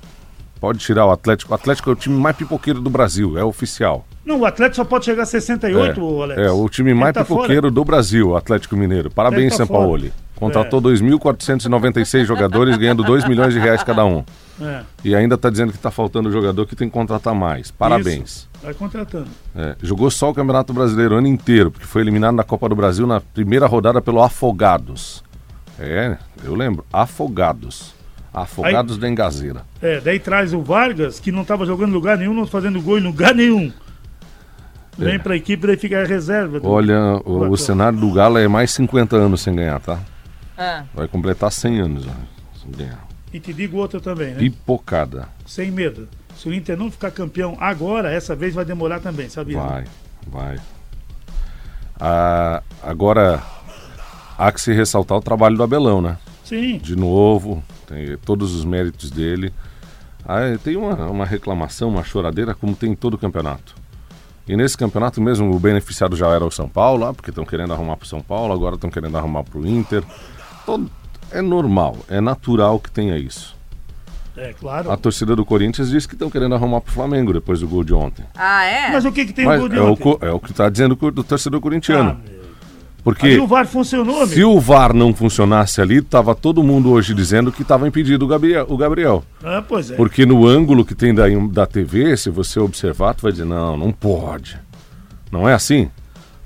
Pode 0.64 0.78
tirar 0.78 1.04
o 1.04 1.10
Atlético. 1.10 1.52
O 1.52 1.54
Atlético 1.54 1.90
é 1.90 1.92
o 1.92 1.96
time 1.96 2.18
mais 2.18 2.34
pipoqueiro 2.34 2.80
do 2.80 2.88
Brasil, 2.88 3.36
é 3.36 3.44
oficial. 3.44 4.06
Não, 4.24 4.40
o 4.40 4.46
Atlético 4.46 4.76
só 4.76 4.84
pode 4.86 5.04
chegar 5.04 5.24
a 5.24 5.26
68, 5.26 6.00
é, 6.00 6.22
Alex. 6.22 6.40
é, 6.40 6.50
o 6.50 6.66
time 6.70 6.94
mais 6.94 7.12
tá 7.12 7.22
pipoqueiro 7.22 7.70
do 7.70 7.84
Brasil, 7.84 8.30
o 8.30 8.34
Atlético 8.34 8.74
Mineiro. 8.74 9.10
Parabéns, 9.10 9.50
tá 9.52 9.58
Sampaoli. 9.58 10.08
fora. 10.08 10.24
Contratou 10.34 10.80
2.496 10.80 12.24
jogadores, 12.24 12.78
ganhando 12.78 13.02
2 13.04 13.28
milhões 13.28 13.52
de 13.52 13.60
reais 13.60 13.82
cada 13.82 14.06
um. 14.06 14.24
É, 14.58 14.80
E 15.04 15.14
ainda 15.14 15.34
está 15.34 15.50
dizendo 15.50 15.70
que 15.70 15.76
está 15.76 15.90
faltando 15.90 16.32
jogador 16.32 16.64
que 16.64 16.74
tem 16.74 16.88
que 16.88 16.94
contratar 16.94 17.34
mais. 17.34 17.70
Parabéns. 17.70 18.30
isso. 18.30 18.50
Vai 18.62 18.72
contratando. 18.72 19.28
É, 19.54 19.76
jogou 19.82 20.10
só 20.10 20.30
o 20.30 20.34
Campeonato 20.34 20.72
Brasileiro 20.72 21.14
o 21.14 21.18
ano 21.18 21.28
inteiro, 21.28 21.70
porque 21.70 21.84
foi 21.86 22.00
eliminado 22.00 22.34
na 22.36 22.42
Copa 22.42 22.70
do 22.70 22.74
Brasil 22.74 23.06
na 23.06 23.20
primeira 23.20 23.66
rodada 23.66 24.00
pelo 24.00 24.22
Afogados. 24.22 25.22
É, 25.78 26.16
eu 26.42 26.54
lembro. 26.54 26.86
Afogados. 26.90 27.92
Afogados 28.34 28.98
da 28.98 29.08
Engazeira. 29.08 29.62
É, 29.80 30.00
daí 30.00 30.18
traz 30.18 30.52
o 30.52 30.60
Vargas, 30.60 31.20
que 31.20 31.30
não 31.30 31.42
estava 31.42 31.64
jogando 31.64 31.90
em 31.90 31.94
lugar 31.94 32.18
nenhum, 32.18 32.34
não 32.34 32.46
fazendo 32.46 32.82
gol 32.82 32.98
em 32.98 33.02
lugar 33.02 33.32
nenhum. 33.34 33.72
Vem 34.98 35.14
É. 35.14 35.18
pra 35.18 35.36
equipe, 35.36 35.66
daí 35.66 35.76
fica 35.76 36.02
a 36.02 36.04
reserva. 36.06 36.58
do- 36.60 36.68
Olha, 36.68 36.98
o, 37.24 37.48
o 37.50 37.56
cenário 37.56 37.98
do 37.98 38.12
Galo 38.12 38.38
é 38.38 38.46
mais 38.48 38.72
50 38.72 39.16
anos 39.16 39.40
sem 39.40 39.54
ganhar, 39.54 39.78
tá? 39.80 39.98
Ah. 40.58 40.84
Vai 40.94 41.06
completar 41.08 41.50
100 41.52 41.80
anos 41.80 42.06
ó, 42.06 42.58
sem 42.60 42.70
ganhar. 42.72 43.04
E 43.32 43.40
te 43.40 43.52
digo 43.52 43.76
outra 43.78 44.00
também, 44.00 44.28
né? 44.34 44.38
Pipocada. 44.38 45.28
Sem 45.46 45.70
medo. 45.70 46.08
Se 46.36 46.48
o 46.48 46.54
Inter 46.54 46.76
não 46.76 46.90
ficar 46.90 47.10
campeão 47.12 47.56
agora, 47.60 48.12
essa 48.12 48.34
vez 48.36 48.54
vai 48.54 48.64
demorar 48.64 48.98
também, 49.00 49.28
sabia? 49.28 49.60
Vai, 49.60 49.84
vai. 50.26 50.56
Ah, 52.00 52.62
agora, 52.82 53.40
há 54.36 54.50
que 54.52 54.60
se 54.60 54.72
ressaltar 54.72 55.16
o 55.18 55.22
trabalho 55.22 55.56
do 55.56 55.62
Abelão, 55.62 56.00
né? 56.00 56.16
Sim. 56.44 56.76
de 56.78 56.94
novo, 56.94 57.64
tem 57.86 58.16
todos 58.18 58.54
os 58.54 58.64
méritos 58.64 59.10
dele. 59.10 59.52
Ah, 60.26 60.40
tem 60.62 60.76
uma, 60.76 60.94
uma 61.10 61.24
reclamação, 61.26 61.88
uma 61.90 62.02
choradeira, 62.04 62.54
como 62.54 62.74
tem 62.74 62.92
em 62.92 62.96
todo 62.96 63.14
o 63.14 63.18
campeonato. 63.18 63.74
E 64.48 64.56
nesse 64.56 64.76
campeonato 64.76 65.20
mesmo, 65.22 65.54
o 65.54 65.58
beneficiado 65.58 66.16
já 66.16 66.28
era 66.28 66.44
o 66.44 66.50
São 66.50 66.68
Paulo, 66.68 67.04
lá, 67.04 67.14
porque 67.14 67.30
estão 67.30 67.44
querendo 67.44 67.72
arrumar 67.72 67.96
para 67.96 68.04
o 68.04 68.08
São 68.08 68.20
Paulo, 68.20 68.52
agora 68.52 68.74
estão 68.74 68.90
querendo 68.90 69.16
arrumar 69.16 69.42
para 69.44 69.58
o 69.58 69.66
Inter. 69.66 70.02
Todo- 70.66 70.90
é 71.30 71.40
normal, 71.40 71.96
é 72.08 72.20
natural 72.20 72.78
que 72.78 72.90
tenha 72.90 73.16
isso. 73.16 73.54
É, 74.36 74.52
claro. 74.52 74.90
A 74.90 74.96
torcida 74.96 75.36
do 75.36 75.44
Corinthians 75.44 75.90
diz 75.90 76.06
que 76.06 76.14
estão 76.14 76.28
querendo 76.28 76.54
arrumar 76.54 76.80
para 76.80 76.90
o 76.90 76.92
Flamengo 76.92 77.32
depois 77.32 77.60
do 77.60 77.68
gol 77.68 77.84
de 77.84 77.94
ontem. 77.94 78.24
Ah, 78.34 78.64
é? 78.64 78.90
Mas 78.92 79.04
o 79.04 79.12
que, 79.12 79.24
que 79.26 79.32
tem 79.32 79.44
Mas 79.46 79.58
o 79.58 79.60
gol 79.60 79.68
de 79.68 79.76
é, 79.76 79.80
o, 79.80 79.92
ontem? 79.92 80.02
co- 80.02 80.18
é 80.20 80.30
o 80.30 80.40
que 80.40 80.50
está 80.50 80.68
dizendo 80.68 80.98
o 81.00 81.10
do 81.10 81.22
torcedor 81.24 81.58
Ah, 81.58 81.62
corintiano. 81.62 82.20
meu. 82.24 82.43
Porque 83.04 83.26
Ali 83.26 83.38
o 83.38 83.46
VAR 83.46 83.66
funcionou, 83.66 84.16
amigo. 84.22 84.32
se 84.34 84.42
o 84.42 84.58
VAR 84.58 84.94
não 84.94 85.14
funcionasse 85.14 85.80
ali, 85.80 86.00
tava 86.00 86.34
todo 86.34 86.62
mundo 86.62 86.90
hoje 86.90 87.12
dizendo 87.14 87.52
que 87.52 87.60
estava 87.62 87.86
impedido 87.86 88.24
o 88.24 88.28
Gabriel. 88.28 88.64
O 88.68 88.76
Gabriel. 88.78 89.22
Ah, 89.42 89.62
pois 89.66 89.90
é. 89.90 89.94
Porque 89.96 90.24
no 90.24 90.46
ângulo 90.46 90.84
que 90.84 90.94
tem 90.94 91.14
da, 91.14 91.24
da 91.50 91.66
TV, 91.66 92.16
se 92.16 92.30
você 92.30 92.58
observar, 92.58 93.14
tu 93.14 93.22
vai 93.22 93.32
dizer, 93.32 93.44
não, 93.44 93.76
não 93.76 93.92
pode. 93.92 94.58
Não 95.30 95.46
é 95.48 95.52
assim? 95.52 95.90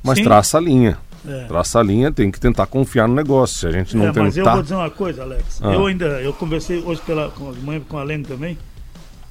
Mas 0.02 0.18
Sim. 0.18 0.24
traça 0.24 0.58
a 0.58 0.60
linha. 0.60 0.98
É. 1.28 1.44
Traça 1.44 1.78
a 1.78 1.82
linha, 1.82 2.10
tem 2.10 2.30
que 2.30 2.40
tentar 2.40 2.66
confiar 2.66 3.06
no 3.06 3.14
negócio. 3.14 3.58
Se 3.58 3.66
a 3.66 3.70
gente 3.70 3.96
não 3.96 4.06
É, 4.06 4.12
mas 4.12 4.36
eu 4.36 4.42
tentar. 4.44 4.54
vou 4.54 4.62
dizer 4.62 4.74
uma 4.74 4.90
coisa, 4.90 5.22
Alex. 5.22 5.60
Ah. 5.62 5.72
Eu 5.74 5.86
ainda, 5.86 6.06
eu 6.22 6.32
conversei 6.32 6.82
hoje 6.82 7.00
pela, 7.06 7.28
com, 7.30 7.52
manhã 7.62 7.80
com 7.88 7.98
a 7.98 8.02
Lene 8.02 8.24
também. 8.24 8.56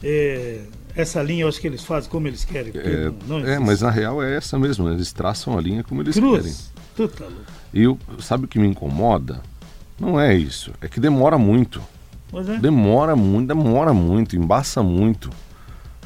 É, 0.04 0.60
essa 0.96 1.22
linha 1.24 1.44
eu 1.44 1.48
acho 1.48 1.60
que 1.60 1.68
eles 1.68 1.84
fazem 1.84 2.10
como 2.10 2.28
eles 2.28 2.46
querem. 2.46 2.72
É, 2.76 3.12
não- 3.28 3.40
não 3.40 3.48
é, 3.48 3.58
mas 3.60 3.82
na 3.82 3.90
real 3.90 4.22
é 4.22 4.36
essa 4.36 4.58
mesmo. 4.60 4.88
Eles 4.90 5.12
traçam 5.12 5.58
a 5.58 5.62
linha 5.62 5.84
como 5.84 6.02
eles 6.02 6.16
querem. 6.16 6.54
Tu 6.98 7.08
tá 7.08 7.24
louco. 7.26 7.42
E 7.74 7.84
eu, 7.84 7.98
sabe 8.20 8.46
o 8.46 8.48
que 8.48 8.60
me 8.60 8.68
incomoda? 8.68 9.42
Não 10.00 10.20
é 10.20 10.36
isso. 10.36 10.72
É 10.82 10.88
que 10.90 11.00
demora 11.00 11.38
muito. 11.38 11.82
Pois 12.30 12.50
é. 12.50 12.58
Demora 12.58 13.16
muito, 13.16 13.48
demora 13.48 13.94
muito, 13.94 14.36
embaça 14.36 14.84
muito. 14.84 15.30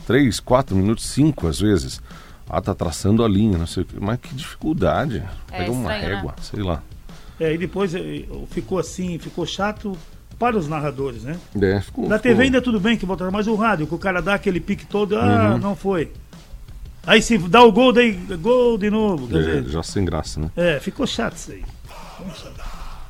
Três, 0.06 0.40
quatro 0.40 0.76
minutos, 0.76 1.06
cinco 1.08 1.48
às 1.48 1.60
vezes. 1.60 2.02
Ah, 2.50 2.62
tá 2.62 2.76
traçando 2.76 3.24
a 3.24 3.28
linha, 3.28 3.58
não 3.58 3.66
sei 3.68 3.84
o 3.84 3.86
quê. 3.86 3.96
Mas 4.00 4.20
que 4.20 4.36
dificuldade. 4.36 5.24
É 5.52 5.60
Pega 5.60 5.72
uma 5.72 5.92
estranho, 5.94 6.02
né? 6.10 6.16
régua, 6.16 6.36
sei 6.42 6.62
lá. 6.64 6.84
É, 7.40 7.54
e 7.54 7.58
depois 7.58 7.96
é, 7.96 8.02
ficou 8.52 8.78
assim, 8.78 9.18
ficou 9.18 9.46
chato 9.46 9.98
para 10.38 10.58
os 10.58 10.68
narradores, 10.68 11.24
né? 11.24 11.40
É, 11.62 11.80
ficou, 11.82 12.08
Na 12.10 12.18
ficou- 12.18 12.32
TV 12.32 12.44
ainda 12.44 12.62
tudo 12.62 12.80
bem 12.80 12.98
que 12.98 13.06
botaram, 13.06 13.32
mas 13.32 13.48
o 13.48 13.56
rádio, 13.56 13.88
que 13.88 13.96
o 13.96 13.98
cara 13.98 14.22
dá 14.22 14.34
aquele 14.36 14.60
pique 14.60 14.86
todo, 14.86 15.16
ah, 15.18 15.52
Uhum. 15.54 15.58
não 15.60 15.76
foi. 15.76 16.12
Aí 17.06 17.22
se 17.22 17.38
dá 17.38 17.64
o 17.64 17.72
gol, 17.72 17.92
daí 17.92 18.14
gol 18.40 18.78
de 18.78 18.90
novo. 18.90 19.28
É, 19.36 19.64
já 19.64 19.82
sem 19.82 20.06
graça, 20.06 20.40
né? 20.40 20.52
é, 20.56 20.80
ficou 20.80 21.08
chato 21.08 21.36
isso 21.36 21.52
aí. 21.52 21.64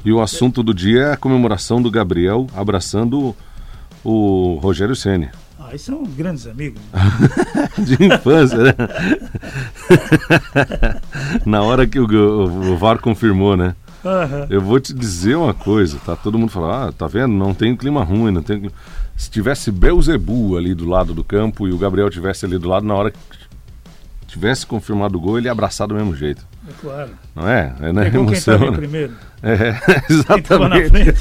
E 0.03 0.12
o 0.12 0.21
assunto 0.21 0.63
do 0.63 0.74
dia 0.74 1.01
é 1.01 1.13
a 1.13 1.17
comemoração 1.17 1.81
do 1.81 1.91
Gabriel 1.91 2.48
abraçando 2.55 3.36
o 4.03 4.60
Rogério 4.62 4.95
Ceni. 4.95 5.29
Ah, 5.60 5.69
eles 5.69 5.81
são 5.81 6.03
grandes 6.03 6.48
amigos. 6.48 6.81
De 7.77 8.03
infância, 8.05 8.57
né? 8.57 8.74
Na 11.45 11.62
hora 11.62 11.86
que 11.86 12.00
o, 12.00 12.07
o, 12.07 12.71
o 12.74 12.77
VAR 12.77 13.00
confirmou, 13.00 13.55
né? 13.55 13.75
Aham. 14.03 14.48
Eu 14.50 14.62
vou 14.62 14.79
te 14.79 14.93
dizer 14.93 15.36
uma 15.36 15.53
coisa, 15.53 16.00
tá? 16.03 16.15
Todo 16.15 16.39
mundo 16.39 16.50
fala, 16.50 16.88
ah, 16.88 16.91
tá 16.91 17.05
vendo? 17.05 17.33
Não 17.33 17.53
tem 17.53 17.75
clima 17.75 18.03
ruim, 18.03 18.31
não 18.31 18.41
tem 18.41 18.60
clima... 18.60 18.74
Se 19.15 19.29
tivesse 19.29 19.71
Belzebu 19.71 20.57
ali 20.57 20.74
do 20.74 20.89
lado 20.89 21.13
do 21.13 21.24
campo 21.24 21.67
e 21.67 21.71
o 21.71 21.77
Gabriel 21.77 22.10
tivesse 22.10 22.43
ali 22.43 22.57
do 22.57 22.67
lado, 22.67 22.88
na 22.88 22.95
hora 22.95 23.12
que 23.12 23.19
tivesse 24.32 24.66
confirmado 24.66 25.18
o 25.18 25.22
gol, 25.22 25.38
ele 25.38 25.48
ia 25.48 25.52
abraçar 25.52 25.88
do 25.88 25.94
mesmo 25.94 26.16
jeito. 26.16 26.48
É 26.68 26.72
claro. 26.80 27.10
Não 27.36 27.48
é? 27.50 27.74
É 27.82 27.92
na 27.92 28.06
É 28.06 28.10
com 28.12 28.26
quem 28.26 28.40
tá 28.40 28.54
emoção. 28.54 28.72
né? 28.72 28.78
primeiro. 28.78 29.14
É, 29.44 29.76
exatamente. 30.10 31.20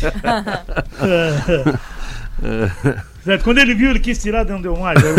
Certo, 3.25 3.43
Quando 3.45 3.59
ele 3.59 3.75
viu, 3.75 3.91
ele 3.91 3.99
quis 3.99 4.23
tirar, 4.23 4.45
não 4.45 4.63
deu 4.63 4.77
mais. 4.77 5.01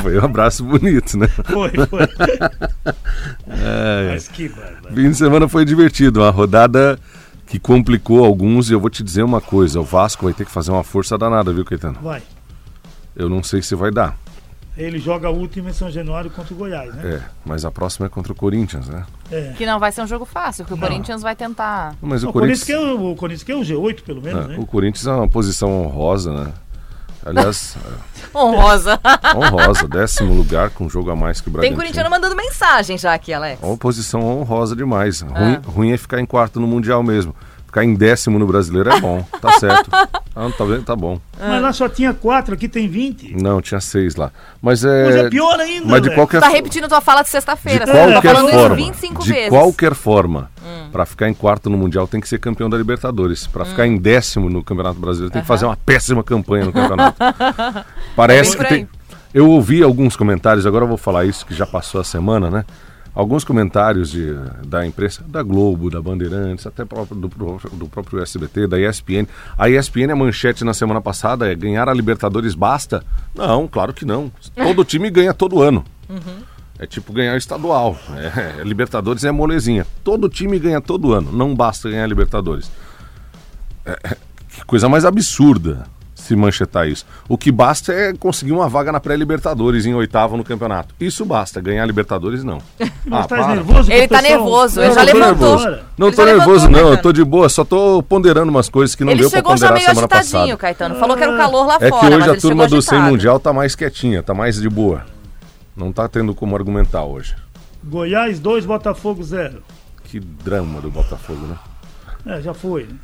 Foi 0.00 0.18
um 0.18 0.24
abraço 0.24 0.64
bonito, 0.64 1.18
né? 1.18 1.28
Foi, 1.28 1.70
foi. 1.86 2.08
É, 3.48 4.08
Mas 4.12 4.28
que 4.28 4.48
bárbaro. 4.48 4.94
Fim 4.94 5.10
de 5.10 5.16
semana 5.16 5.48
foi 5.48 5.64
divertido, 5.64 6.20
uma 6.20 6.30
rodada 6.30 6.98
que 7.46 7.58
complicou 7.58 8.24
alguns 8.24 8.70
e 8.70 8.72
eu 8.72 8.80
vou 8.80 8.90
te 8.90 9.02
dizer 9.02 9.22
uma 9.22 9.40
coisa, 9.40 9.80
o 9.80 9.84
Vasco 9.84 10.24
vai 10.24 10.34
ter 10.34 10.44
que 10.44 10.50
fazer 10.50 10.70
uma 10.70 10.82
força 10.82 11.18
danada, 11.18 11.52
viu, 11.52 11.64
Caetano? 11.64 11.98
Vai. 12.02 12.22
Eu 13.14 13.28
não 13.28 13.42
sei 13.42 13.62
se 13.62 13.74
vai 13.74 13.90
dar. 13.90 14.16
Ele 14.76 14.98
joga 14.98 15.28
a 15.28 15.30
última 15.30 15.68
em 15.68 15.72
São 15.74 15.90
Januário 15.90 16.30
contra 16.30 16.54
o 16.54 16.56
Goiás, 16.56 16.94
né? 16.94 17.16
É, 17.16 17.22
mas 17.44 17.62
a 17.64 17.70
próxima 17.70 18.06
é 18.06 18.08
contra 18.08 18.32
o 18.32 18.34
Corinthians, 18.34 18.88
né? 18.88 19.04
É. 19.30 19.52
Que 19.56 19.66
não 19.66 19.78
vai 19.78 19.92
ser 19.92 20.00
um 20.00 20.06
jogo 20.06 20.24
fácil, 20.24 20.64
que 20.64 20.72
o 20.72 20.76
Não. 20.76 20.88
Corinthians 20.88 21.20
vai 21.20 21.36
tentar. 21.36 21.94
Mas 22.00 22.24
o 22.24 22.30
O 22.30 22.32
Corinthians, 22.32 22.64
Corinthians, 22.64 22.64
que 22.64 22.72
é 22.72 22.78
o, 23.04 23.10
o 23.12 23.16
Corinthians 23.16 23.68
é 23.70 23.76
o 23.76 23.80
G8, 23.82 24.02
pelo 24.02 24.22
menos, 24.22 24.44
é, 24.46 24.48
né? 24.48 24.56
o 24.58 24.64
Corinthians 24.66 25.06
é 25.06 25.12
uma 25.12 25.28
posição 25.28 25.82
honrosa, 25.82 26.32
né? 26.32 26.52
Aliás, 27.24 27.76
Honrosa. 28.34 28.98
é, 29.04 29.36
honrosa, 29.36 29.86
décimo 29.86 30.34
lugar 30.34 30.70
com 30.70 30.86
um 30.86 30.90
jogo 30.90 31.10
a 31.10 31.14
mais 31.14 31.40
que 31.40 31.48
o 31.48 31.52
Tem 31.52 31.60
Bragantino. 31.60 31.76
corintiano 31.76 32.10
mandando 32.10 32.34
mensagem 32.34 32.96
já 32.98 33.12
aqui, 33.14 33.32
Alex. 33.32 33.62
Uma 33.62 33.76
posição 33.76 34.22
honrosa 34.40 34.74
demais. 34.74 35.22
Ah. 35.22 35.38
Ruim, 35.38 35.60
ruim 35.66 35.92
é 35.92 35.96
ficar 35.98 36.18
em 36.18 36.26
quarto 36.26 36.58
no 36.58 36.66
Mundial 36.66 37.02
mesmo. 37.02 37.36
Ficar 37.72 37.84
em 37.84 37.94
décimo 37.94 38.38
no 38.38 38.46
brasileiro 38.46 38.90
é 38.90 39.00
bom, 39.00 39.24
tá 39.40 39.50
certo. 39.52 39.88
Ah, 40.34 40.48
tá 40.56 40.64
vendo? 40.64 40.82
Tá 40.82 40.96
bom. 40.96 41.20
Mas 41.38 41.60
lá 41.60 41.72
só 41.74 41.90
tinha 41.90 42.14
quatro, 42.14 42.54
aqui 42.54 42.66
tem 42.66 42.88
20. 42.88 43.34
Não, 43.36 43.60
tinha 43.60 43.78
seis 43.82 44.16
lá. 44.16 44.32
Mas 44.62 44.82
é. 44.82 45.04
Mas 45.04 45.16
é 45.16 45.28
pior 45.28 45.60
ainda, 45.60 45.86
Mas 45.86 46.00
de 46.00 46.08
velho. 46.08 46.18
qualquer 46.18 46.40
Tá 46.40 46.48
repetindo 46.48 46.88
tua 46.88 47.02
fala 47.02 47.20
de 47.20 47.26
De 47.26 47.32
sexta-feira. 47.32 47.84
Você 47.84 47.92
tá 47.92 48.12
qualquer 48.12 48.34
falando 48.34 48.50
forma, 48.50 48.76
isso 48.80 48.86
25 48.86 49.22
de 49.24 49.30
vezes. 49.30 49.48
qualquer 49.50 49.94
forma, 49.94 50.50
Hum. 50.64 50.88
pra 50.90 51.04
ficar 51.04 51.28
em 51.28 51.34
quarto 51.34 51.68
no 51.68 51.76
mundial 51.76 52.08
tem 52.08 52.18
que 52.18 52.26
ser 52.26 52.38
campeão 52.38 52.70
da 52.70 52.78
Libertadores. 52.78 53.46
Pra 53.46 53.66
ficar 53.66 53.86
em 53.86 53.98
décimo 53.98 54.48
no 54.48 54.64
Campeonato 54.64 54.98
Brasileiro 54.98 55.30
tem 55.30 55.42
que 55.42 55.48
fazer 55.48 55.66
uma 55.66 55.76
péssima 55.76 56.24
campanha 56.24 56.64
no 56.64 56.72
campeonato. 56.72 57.18
Parece 58.16 58.52
Bem 58.52 58.58
por 58.58 58.66
que 58.68 58.74
tem. 58.74 58.88
Eu 59.34 59.50
ouvi 59.50 59.82
alguns 59.82 60.16
comentários, 60.16 60.64
agora 60.64 60.84
eu 60.84 60.88
vou 60.88 60.96
falar 60.96 61.26
isso 61.26 61.44
que 61.44 61.54
já 61.54 61.66
passou 61.66 62.00
a 62.00 62.04
semana, 62.04 62.50
né? 62.50 62.64
Alguns 63.14 63.44
comentários 63.44 64.10
de, 64.10 64.34
da 64.66 64.86
imprensa, 64.86 65.22
da 65.26 65.42
Globo, 65.42 65.90
da 65.90 66.00
Bandeirantes, 66.00 66.66
até 66.66 66.82
próprio, 66.84 67.14
do, 67.20 67.28
do 67.72 67.86
próprio 67.86 68.22
SBT, 68.22 68.66
da 68.66 68.80
ESPN. 68.80 69.26
A 69.58 69.68
ESPN, 69.68 70.12
a 70.12 70.16
manchete 70.16 70.64
na 70.64 70.72
semana 70.72 71.00
passada 71.00 71.50
é 71.50 71.54
ganhar 71.54 71.88
a 71.90 71.94
Libertadores 71.94 72.54
basta? 72.54 73.04
Não, 73.34 73.68
claro 73.68 73.92
que 73.92 74.06
não. 74.06 74.32
Todo 74.54 74.84
time 74.84 75.10
ganha 75.10 75.34
todo 75.34 75.60
ano. 75.60 75.84
É 76.78 76.86
tipo 76.86 77.12
ganhar 77.12 77.36
estadual. 77.36 77.98
É, 78.16 78.64
Libertadores 78.64 79.24
é 79.24 79.30
molezinha. 79.30 79.86
Todo 80.02 80.28
time 80.28 80.58
ganha 80.58 80.80
todo 80.80 81.12
ano. 81.12 81.30
Não 81.30 81.54
basta 81.54 81.90
ganhar 81.90 82.06
Libertadores. 82.06 82.72
É, 83.84 83.98
é, 84.04 84.16
que 84.48 84.64
coisa 84.64 84.88
mais 84.88 85.04
absurda 85.04 85.86
se 86.32 86.36
manchetar 86.36 86.88
isso. 86.88 87.04
O 87.28 87.36
que 87.36 87.52
basta 87.52 87.92
é 87.92 88.14
conseguir 88.14 88.52
uma 88.52 88.68
vaga 88.68 88.90
na 88.90 88.98
pré-Libertadores 88.98 89.84
em 89.84 89.94
oitavo 89.94 90.36
no 90.36 90.42
campeonato. 90.44 90.94
Isso 90.98 91.24
basta. 91.26 91.60
Ganhar 91.60 91.82
a 91.82 91.86
Libertadores, 91.86 92.42
não. 92.42 92.58
Mas 93.04 93.24
Ah, 93.24 93.28
tá 93.28 93.36
para. 93.36 93.48
nervoso? 93.54 93.92
Ele 93.92 94.08
tá 94.08 94.22
nervoso, 94.22 94.80
ele 94.80 94.94
já 94.94 95.02
levantou. 95.02 95.56
nervoso. 95.58 95.82
Não 95.98 96.06
Ele 96.08 96.16
tô 96.16 96.24
nervoso, 96.24 96.66
levantou, 96.66 96.70
não. 96.70 96.90
Eu 96.92 97.02
tô 97.02 97.12
de 97.12 97.24
boa. 97.24 97.48
Só 97.48 97.64
tô 97.64 98.02
ponderando 98.02 98.50
umas 98.50 98.68
coisas 98.68 98.94
que 98.94 99.04
não 99.04 99.12
Ele 99.12 99.20
deu 99.20 99.30
pra 99.30 99.42
ponderar 99.42 99.72
meio 99.74 99.86
semana 99.86 100.08
passada. 100.08 100.56
Caetano. 100.56 100.94
Falou 100.96 101.16
que 101.16 101.22
era 101.22 101.34
o 101.34 101.36
calor 101.36 101.66
lá 101.66 101.76
É 101.80 101.88
fora. 101.90 102.00
que 102.00 102.10
mas 102.16 102.28
hoje 102.28 102.30
a 102.30 102.40
turma 102.40 102.66
do 102.66 102.80
Sem 102.82 102.96
agitado. 102.98 103.10
Mundial 103.12 103.40
tá 103.40 103.52
mais 103.52 103.74
quietinha, 103.74 104.22
tá 104.22 104.32
mais 104.32 104.56
de 104.60 104.68
boa. 104.68 105.04
Não 105.76 105.92
tá 105.92 106.08
tendo 106.08 106.34
como 106.34 106.56
argumentar 106.56 107.04
hoje. 107.04 107.34
Goiás 107.84 108.38
2, 108.40 108.64
Botafogo 108.64 109.22
0. 109.22 109.62
Que 110.04 110.20
drama 110.20 110.80
do 110.80 110.90
Botafogo, 110.90 111.46
né? 111.46 111.56
É, 112.24 112.40
já 112.40 112.54
foi, 112.54 112.84
né? 112.84 112.94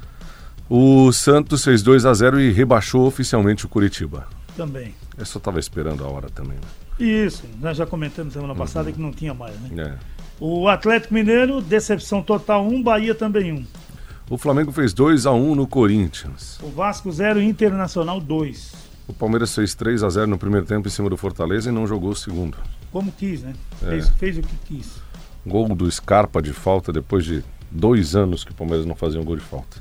O 0.68 1.10
Santos 1.12 1.64
fez 1.64 1.82
2 1.82 2.04
a 2.04 2.12
0 2.12 2.40
e 2.40 2.52
rebaixou 2.52 3.06
oficialmente 3.06 3.64
o 3.64 3.68
Curitiba. 3.68 4.26
Também. 4.56 4.94
Eu 5.16 5.25
só 5.25 5.38
tava 5.38 5.58
esperando 5.58 6.04
a 6.04 6.08
hora 6.08 6.28
também, 6.28 6.58
Isso, 6.98 7.44
nós 7.60 7.76
já 7.76 7.87
comentamos 7.87 8.32
semana 8.32 8.52
Uhum. 8.52 8.58
passada 8.58 8.90
que 8.90 9.00
não 9.00 9.12
tinha 9.12 9.32
mais, 9.32 9.54
né? 9.60 9.68
né? 9.70 9.82
É. 9.94 10.18
O 10.40 10.68
Atlético 10.68 11.14
Mineiro, 11.14 11.60
decepção 11.60 12.22
total 12.22 12.66
1, 12.66 12.82
Bahia 12.82 13.14
também 13.14 13.52
1. 13.52 13.66
O 14.30 14.37
Flamengo 14.37 14.72
fez 14.72 14.92
2 14.92 15.25
a 15.25 15.32
1 15.32 15.54
no 15.54 15.66
Corinthians. 15.66 16.58
O 16.62 16.68
Vasco 16.70 17.10
0, 17.10 17.40
Internacional 17.40 18.20
2. 18.20 18.72
O 19.06 19.12
Palmeiras 19.14 19.54
fez 19.54 19.75
3 19.75 20.02
a 20.02 20.10
0 20.10 20.26
no 20.26 20.37
primeiro 20.38 20.66
tempo 20.66 20.87
em 20.87 20.90
cima 20.90 21.08
do 21.08 21.16
Fortaleza 21.16 21.70
e 21.70 21.72
não 21.72 21.87
jogou 21.87 22.10
o 22.10 22.16
segundo. 22.16 22.58
Como 22.92 23.10
quis, 23.12 23.42
né? 23.42 23.54
É. 23.82 23.87
Fez, 23.90 24.08
fez 24.10 24.38
o 24.38 24.42
que 24.42 24.56
quis. 24.66 24.96
Gol 25.46 25.68
do 25.75 25.90
Scarpa 25.90 26.42
de 26.42 26.52
falta 26.52 26.92
depois 26.92 27.25
de 27.25 27.42
dois 27.70 28.14
anos 28.14 28.44
que 28.44 28.50
o 28.50 28.54
Palmeiras 28.54 28.84
não 28.84 28.94
fazia 28.94 29.20
um 29.20 29.25
gol 29.25 29.37
de 29.37 29.42
falta. 29.42 29.78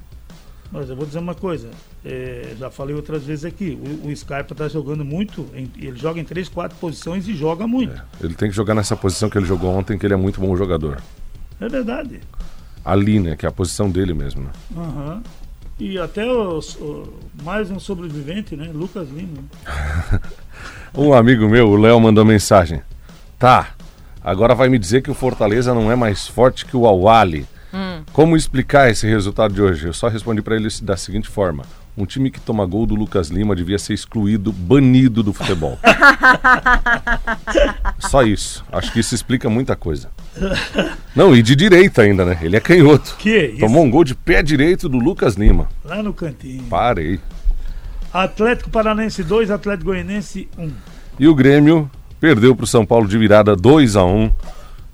Mas 0.72 0.90
eu 0.90 0.96
vou 0.96 1.06
dizer 1.06 1.20
uma 1.20 1.34
coisa, 1.34 1.70
é, 2.04 2.54
já 2.60 2.70
falei 2.70 2.94
outras 2.96 3.24
vezes 3.24 3.46
aqui, 3.46 3.80
o, 4.04 4.08
o 4.10 4.16
Scarpa 4.16 4.54
tá 4.54 4.68
jogando 4.68 5.06
muito, 5.06 5.48
em- 5.56 5.72
ele 5.78 5.98
joga 5.98 6.20
em 6.20 6.24
três, 6.26 6.50
quatro 6.50 6.78
posições 6.78 7.28
e 7.28 7.34
joga 7.36 7.66
muito. 7.66 7.94
É. 7.94 8.02
Ele 8.26 8.34
tem 8.34 8.50
que 8.50 8.56
jogar 8.56 8.76
nessa 8.76 8.96
posição 8.96 9.30
que 9.30 9.38
ele 9.38 9.46
jogou 9.46 9.74
ontem, 9.74 9.98
que 9.98 10.06
ele 10.06 10.14
é 10.14 10.18
muito 10.18 10.42
bom 10.42 10.56
jogador. 10.58 11.02
É, 11.62 11.68
verdade. 11.70 12.20
Ali, 12.84 13.20
né? 13.20 13.36
Que 13.36 13.46
é 13.46 13.50
a 13.50 13.52
posição 13.52 13.90
dele 13.90 14.14
mesmo, 14.14 14.44
né? 14.44 14.50
Aham. 14.76 15.24
E 15.80 15.98
até 15.98 16.26
os- 16.30 16.76
o- 16.76 17.14
mais 17.44 17.70
um 17.72 17.80
sobrevivente, 17.80 18.56
né? 18.56 18.70
Lucas 18.74 19.08
Lima. 19.10 19.44
Um 20.96 21.14
amigo 21.14 21.48
meu, 21.48 21.70
o 21.70 21.76
Léo, 21.76 22.00
mandou 22.00 22.26
mensagem. 22.26 22.82
Tá, 23.38 23.76
agora 24.24 24.56
vai 24.56 24.68
me 24.70 24.80
dizer 24.80 25.02
que 25.04 25.12
o 25.12 25.14
Fortaleza 25.14 25.74
não 25.74 25.92
é 25.92 25.96
mais 25.96 26.28
forte 26.28 26.66
que 26.66 26.76
o 26.76 26.88
Awali. 26.88 27.46
Como 28.12 28.36
explicar 28.36 28.90
esse 28.90 29.08
resultado 29.08 29.54
de 29.54 29.62
hoje? 29.62 29.88
Eu 29.88 29.94
só 29.94 30.08
respondi 30.08 30.42
pra 30.42 30.56
ele 30.56 30.68
da 30.82 30.98
seguinte 30.98 31.30
forma. 31.30 31.64
Um 31.98 32.06
time 32.06 32.30
que 32.30 32.40
toma 32.40 32.66
gol 32.66 32.86
do 32.86 32.94
Lucas 32.94 33.30
Lima 33.30 33.56
devia 33.56 33.80
ser 33.80 33.94
excluído, 33.94 34.52
banido 34.52 35.24
do 35.24 35.34
futebol. 35.34 35.80
Só 37.98 38.22
isso. 38.22 38.64
Acho 38.72 38.94
que 38.94 39.00
isso 39.00 39.16
explica 39.16 39.50
muita 39.50 39.76
coisa. 39.76 40.12
Não, 41.16 41.36
e 41.36 41.42
de 41.42 41.56
direita 41.56 42.04
ainda, 42.04 42.24
né? 42.24 42.38
Ele 42.44 42.56
é 42.56 42.60
canhoto. 42.60 43.16
Que 43.18 43.48
isso? 43.48 43.62
Tomou 43.62 43.84
um 43.84 43.90
gol 43.90 44.04
de 44.04 44.14
pé 44.14 44.44
direito 44.44 44.88
do 44.88 45.00
Lucas 45.00 45.34
Lima. 45.34 45.68
Lá 45.84 46.04
no 46.04 46.14
cantinho. 46.14 46.62
Parei. 46.70 47.20
Atlético 48.14 48.70
Paranense 48.70 49.24
2, 49.24 49.50
Atlético 49.50 49.86
Goianense 49.86 50.48
1. 50.56 50.72
E 51.20 51.28
o 51.28 51.34
Grêmio 51.34 51.90
perdeu 52.20 52.56
pro 52.56 52.68
São 52.68 52.86
Paulo 52.86 53.08
de 53.08 53.18
virada 53.18 53.56
2 53.56 53.96
a 53.96 54.06
1 54.06 54.32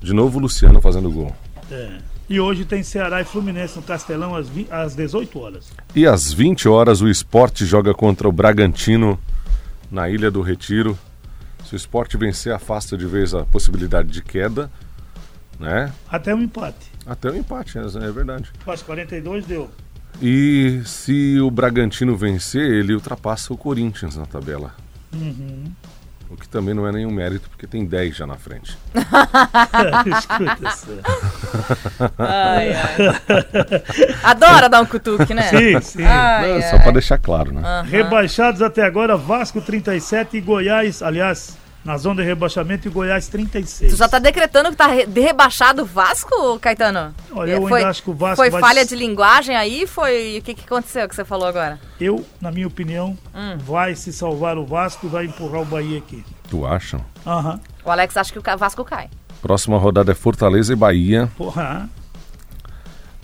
De 0.01 0.13
novo 0.13 0.39
o 0.39 0.41
Luciano 0.41 0.81
fazendo 0.81 1.11
gol. 1.11 1.35
É. 1.69 1.97
E 2.33 2.39
hoje 2.39 2.65
tem 2.65 2.81
Ceará 2.81 3.21
e 3.21 3.23
Fluminense 3.23 3.75
no 3.75 3.83
Castelão 3.83 4.35
às, 4.35 4.49
vi- 4.49 4.65
às 4.71 4.95
18 4.95 5.39
horas. 5.39 5.71
E 5.95 6.07
às 6.07 6.33
20 6.33 6.67
horas 6.67 6.99
o 6.99 7.07
esporte 7.07 7.63
joga 7.63 7.93
contra 7.93 8.27
o 8.27 8.31
Bragantino 8.31 9.19
na 9.91 10.09
Ilha 10.09 10.31
do 10.31 10.41
Retiro. 10.41 10.97
Se 11.63 11.75
o 11.75 11.77
esporte 11.77 12.17
vencer, 12.17 12.51
afasta 12.51 12.97
de 12.97 13.05
vez 13.05 13.35
a 13.35 13.43
possibilidade 13.43 14.09
de 14.09 14.23
queda, 14.23 14.71
né? 15.59 15.93
Até 16.09 16.33
um 16.33 16.41
empate. 16.41 16.91
Até 17.05 17.29
o 17.29 17.35
empate, 17.35 17.77
é 17.77 17.81
é 17.81 18.11
verdade. 18.11 18.51
Faz 18.65 18.81
42, 18.81 19.45
deu. 19.45 19.69
E 20.19 20.81
se 20.85 21.39
o 21.39 21.51
Bragantino 21.51 22.17
vencer, 22.17 22.63
ele 22.67 22.95
ultrapassa 22.95 23.53
o 23.53 23.57
Corinthians 23.57 24.15
na 24.15 24.25
tabela. 24.25 24.73
O 26.33 26.35
que 26.35 26.49
também 26.49 26.73
não 26.73 26.87
é 26.87 26.91
nenhum 26.91 27.11
mérito, 27.11 27.47
porque 27.47 27.67
tem 27.67 27.85
10 27.85 28.15
já 28.15 28.25
na 28.25 28.35
frente. 28.35 28.75
Escuta 30.17 30.71
só. 30.71 32.09
Ai, 32.17 32.73
ai. 32.73 33.83
Adora 34.23 34.67
dar 34.67 34.81
um 34.81 34.85
cutuque, 34.85 35.31
né? 35.33 35.43
Sim, 35.43 35.79
sim. 35.81 36.03
Ai, 36.03 36.47
Não, 36.49 36.55
ai. 36.55 36.61
só 36.63 36.79
para 36.79 36.91
deixar 36.93 37.19
claro, 37.19 37.53
né? 37.53 37.83
Rebaixados 37.85 38.63
até 38.63 38.83
agora, 38.83 39.15
Vasco 39.15 39.61
37 39.61 40.37
e 40.37 40.41
Goiás, 40.41 41.03
aliás, 41.03 41.55
na 41.83 41.97
zona 41.97 42.21
de 42.21 42.27
rebaixamento 42.27 42.87
e 42.87 42.91
Goiás 42.91 43.27
36. 43.27 43.91
Tu 43.91 43.97
já 43.97 44.07
tá 44.07 44.19
decretando 44.19 44.69
que 44.71 44.75
tá 44.77 44.87
re- 44.87 45.05
de 45.05 45.19
rebaixado 45.21 45.81
o 45.81 45.85
Vasco, 45.85 46.57
Caetano? 46.59 47.13
Olha, 47.31 47.51
eu 47.51 47.67
foi, 47.67 47.79
ainda 47.79 47.89
acho 47.89 48.03
que 48.03 48.09
o 48.09 48.13
Vasco 48.13 48.35
Foi 48.37 48.49
vai 48.49 48.61
falha 48.61 48.85
de 48.85 48.95
linguagem 48.95 49.55
aí? 49.55 49.85
Foi. 49.85 50.37
O 50.39 50.41
que, 50.41 50.53
que 50.53 50.63
aconteceu 50.65 51.07
que 51.09 51.15
você 51.15 51.25
falou 51.25 51.47
agora? 51.47 51.79
Eu, 51.99 52.25
na 52.39 52.51
minha 52.51 52.67
opinião, 52.67 53.17
Hum. 53.35 53.57
vai 53.57 53.95
se 53.95 54.13
salvar 54.13 54.57
o 54.57 54.65
Vasco 54.65 55.05
e 55.05 55.09
vai 55.09 55.25
empurrar 55.25 55.61
o 55.61 55.65
Bahia 55.65 55.97
aqui. 55.97 56.23
Tu 56.49 56.65
acha? 56.65 56.99
Aham. 57.25 57.59
O 57.83 57.91
Alex 57.91 58.15
acha 58.15 58.31
que 58.31 58.39
o 58.39 58.57
Vasco 58.57 58.85
cai. 58.85 59.09
Próxima 59.41 59.77
rodada 59.77 60.11
é 60.13 60.15
Fortaleza 60.15 60.71
e 60.71 60.75
Bahia. 60.75 61.29
Porra. 61.37 61.89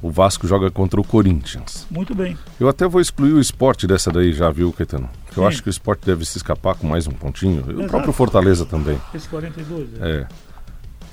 O 0.02 0.10
Vasco 0.10 0.48
joga 0.48 0.72
contra 0.72 1.00
o 1.00 1.04
Corinthians. 1.04 1.86
Muito 1.92 2.16
bem. 2.16 2.38
Eu 2.60 2.70
até 2.70 2.88
vou 2.88 3.02
excluir 3.02 3.34
o 3.34 3.40
esporte 3.40 3.86
dessa 3.86 4.10
daí, 4.12 4.32
já 4.32 4.50
viu, 4.50 4.72
Caetano? 4.72 5.10
Eu 5.36 5.44
Sim. 5.44 5.46
acho 5.46 5.62
que 5.64 5.68
o 5.68 5.72
esporte 5.72 6.06
deve 6.06 6.24
se 6.26 6.38
escapar 6.38 6.76
com 6.76 6.88
mais 6.88 7.06
um 7.06 7.12
pontinho. 7.12 7.66
E 7.68 7.72
o 7.72 7.80
Exato. 7.80 7.90
próprio 7.90 8.14
Fortaleza 8.14 8.66
também. 8.66 9.00
Esse 9.14 9.28
42. 9.28 9.90
É. 10.02 10.10
É. 10.22 10.28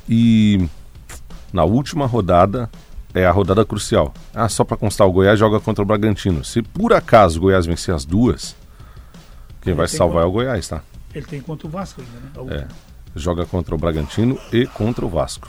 E 0.08 0.68
na 1.52 1.64
última 1.64 2.06
rodada 2.06 2.70
é 3.12 3.26
a 3.26 3.30
rodada 3.32 3.64
crucial. 3.64 4.14
Ah, 4.32 4.48
só 4.48 4.62
pra 4.62 4.76
constar, 4.76 5.06
o 5.06 5.12
Goiás 5.12 5.38
joga 5.38 5.58
contra 5.58 5.82
o 5.82 5.86
Bragantino. 5.86 6.44
Se 6.44 6.62
por 6.62 6.92
acaso 6.92 7.38
o 7.38 7.42
Goiás 7.42 7.66
vencer 7.66 7.92
as 7.94 8.04
duas, 8.04 8.54
quem 9.62 9.72
Ele 9.72 9.78
vai 9.78 9.88
salvar 9.88 10.18
é 10.18 10.22
gol. 10.22 10.30
o 10.30 10.32
Goiás, 10.34 10.68
tá? 10.68 10.80
Ele 11.12 11.26
tem 11.26 11.40
contra 11.40 11.66
o 11.66 11.70
Vasco 11.70 12.00
ainda, 12.02 12.44
né? 12.54 12.68
É. 12.70 12.86
Joga 13.18 13.46
contra 13.46 13.74
o 13.74 13.78
Bragantino 13.78 14.38
e 14.52 14.66
contra 14.66 15.04
o 15.04 15.08
Vasco. 15.08 15.48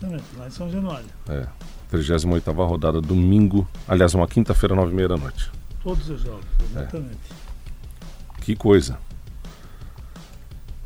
Exatamente, 0.00 0.24
lá 0.36 0.46
em 0.46 0.50
São 0.50 0.70
Januário. 0.70 1.06
É. 1.28 1.46
38 1.90 2.52
rodada, 2.52 3.00
domingo. 3.00 3.66
Aliás, 3.86 4.14
uma 4.14 4.26
quinta-feira, 4.28 4.74
nove 4.74 4.92
e 4.92 4.94
meia 4.94 5.08
da 5.08 5.16
noite. 5.16 5.50
Todos 5.82 6.08
os 6.10 6.20
jogos, 6.22 6.44
É. 6.60 6.80
exatamente. 6.80 7.18
Que 8.42 8.54
coisa. 8.54 8.98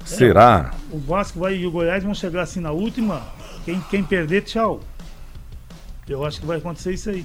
Será? 0.05 0.73
O 0.91 0.99
Vasco 0.99 1.39
vai, 1.41 1.57
e 1.57 1.67
o 1.67 1.71
Goiás 1.71 2.03
vão 2.03 2.15
chegar 2.15 2.43
assim 2.43 2.61
na 2.61 2.71
última. 2.73 3.23
Quem, 3.65 3.81
quem 3.83 4.03
perder, 4.03 4.43
tchau. 4.43 4.81
Eu 6.09 6.25
acho 6.25 6.41
que 6.41 6.47
vai 6.47 6.59
acontecer 6.59 6.93
isso 6.93 7.11
aí. 7.11 7.25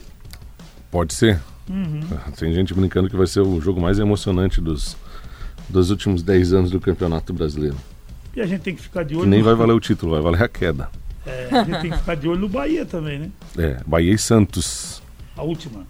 Pode 0.92 1.14
ser. 1.14 1.42
Uhum. 1.70 2.00
Tem 2.38 2.54
gente 2.54 2.74
brincando 2.74 3.10
que 3.10 3.16
vai 3.18 3.28
ser 3.28 3.42
o 3.42 3.60
jogo 3.60 3.82
mais 3.82 4.00
emocionante 4.00 4.62
dos, 4.62 4.96
dos 5.68 5.90
últimos 5.90 6.22
10 6.24 6.54
anos 6.54 6.72
do 6.72 6.80
Campeonato 6.80 7.34
Brasileiro. 7.34 7.76
E 8.36 8.42
a 8.42 8.46
gente 8.46 8.62
tem 8.62 8.76
que 8.76 8.82
ficar 8.84 9.02
de 9.04 9.16
Que 9.16 9.20
olho. 9.22 9.30
nem 9.30 9.40
no- 9.40 9.46
vai 9.46 9.56
valer 9.56 9.74
o 9.74 9.80
título, 9.80 10.12
vai 10.12 10.22
valer 10.22 10.44
a 10.44 10.48
queda. 10.48 10.90
É, 11.28 11.50
a 11.52 11.64
gente 11.64 11.82
tem 11.82 11.92
que 11.92 11.98
ficar 11.98 12.16
de 12.16 12.28
olho 12.28 12.40
no 12.42 12.50
Bahia 12.50 12.86
também, 12.86 13.20
né? 13.20 13.30
É, 13.58 13.78
Bahia 13.86 14.14
e 14.14 14.18
Santos. 14.18 15.02
A 15.36 15.44
última. 15.44 15.86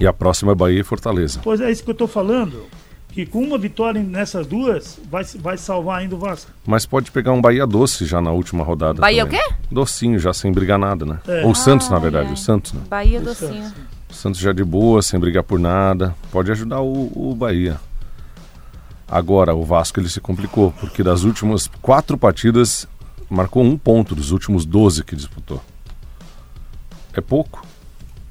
E 0.00 0.06
a 0.06 0.12
próxima 0.12 0.52
é 0.52 0.54
Bahia 0.54 0.80
e 0.80 0.84
Fortaleza. 0.84 1.40
Pois 1.42 1.60
é 1.60 1.70
isso 1.70 1.84
que 1.84 1.90
eu 1.90 1.94
tô 1.94 2.06
falando. 2.06 2.64
Que 3.10 3.26
com 3.26 3.42
uma 3.42 3.58
vitória 3.58 4.00
nessas 4.02 4.46
duas, 4.46 4.98
vai, 5.10 5.24
vai 5.40 5.56
salvar 5.58 6.00
ainda 6.00 6.14
o 6.14 6.18
Vasco. 6.18 6.50
Mas 6.66 6.86
pode 6.86 7.10
pegar 7.10 7.32
um 7.32 7.40
Bahia 7.40 7.66
doce 7.66 8.04
já 8.06 8.20
na 8.20 8.30
última 8.30 8.62
rodada. 8.62 9.00
Bahia 9.00 9.24
também. 9.24 9.40
o 9.40 9.42
quê? 9.44 9.54
Docinho, 9.70 10.18
já 10.18 10.32
sem 10.32 10.52
brigar 10.52 10.78
nada, 10.78 11.04
né? 11.04 11.18
É. 11.26 11.44
Ou 11.44 11.50
o 11.50 11.54
Santos, 11.54 11.88
na 11.88 11.98
verdade, 11.98 12.28
ai. 12.28 12.34
o 12.34 12.36
Santos, 12.36 12.72
né? 12.72 12.82
Bahia 12.88 13.18
O 13.20 13.24
docinho. 13.24 13.64
Santos. 13.64 13.74
O 14.10 14.14
Santos 14.14 14.40
já 14.40 14.52
de 14.52 14.62
boa, 14.62 15.02
sem 15.02 15.18
brigar 15.18 15.42
por 15.42 15.58
nada. 15.58 16.14
Pode 16.30 16.50
ajudar 16.52 16.80
o, 16.80 17.10
o 17.14 17.34
Bahia. 17.34 17.80
Agora, 19.10 19.54
o 19.54 19.64
Vasco 19.64 19.98
ele 19.98 20.08
se 20.08 20.20
complicou, 20.20 20.70
porque 20.78 21.02
das 21.02 21.24
últimas 21.24 21.66
quatro 21.80 22.16
partidas, 22.18 22.86
marcou 23.28 23.62
um 23.62 23.76
ponto 23.76 24.14
dos 24.14 24.30
últimos 24.30 24.64
12 24.64 25.04
que 25.04 25.14
disputou. 25.16 25.62
É 27.12 27.20
pouco, 27.20 27.64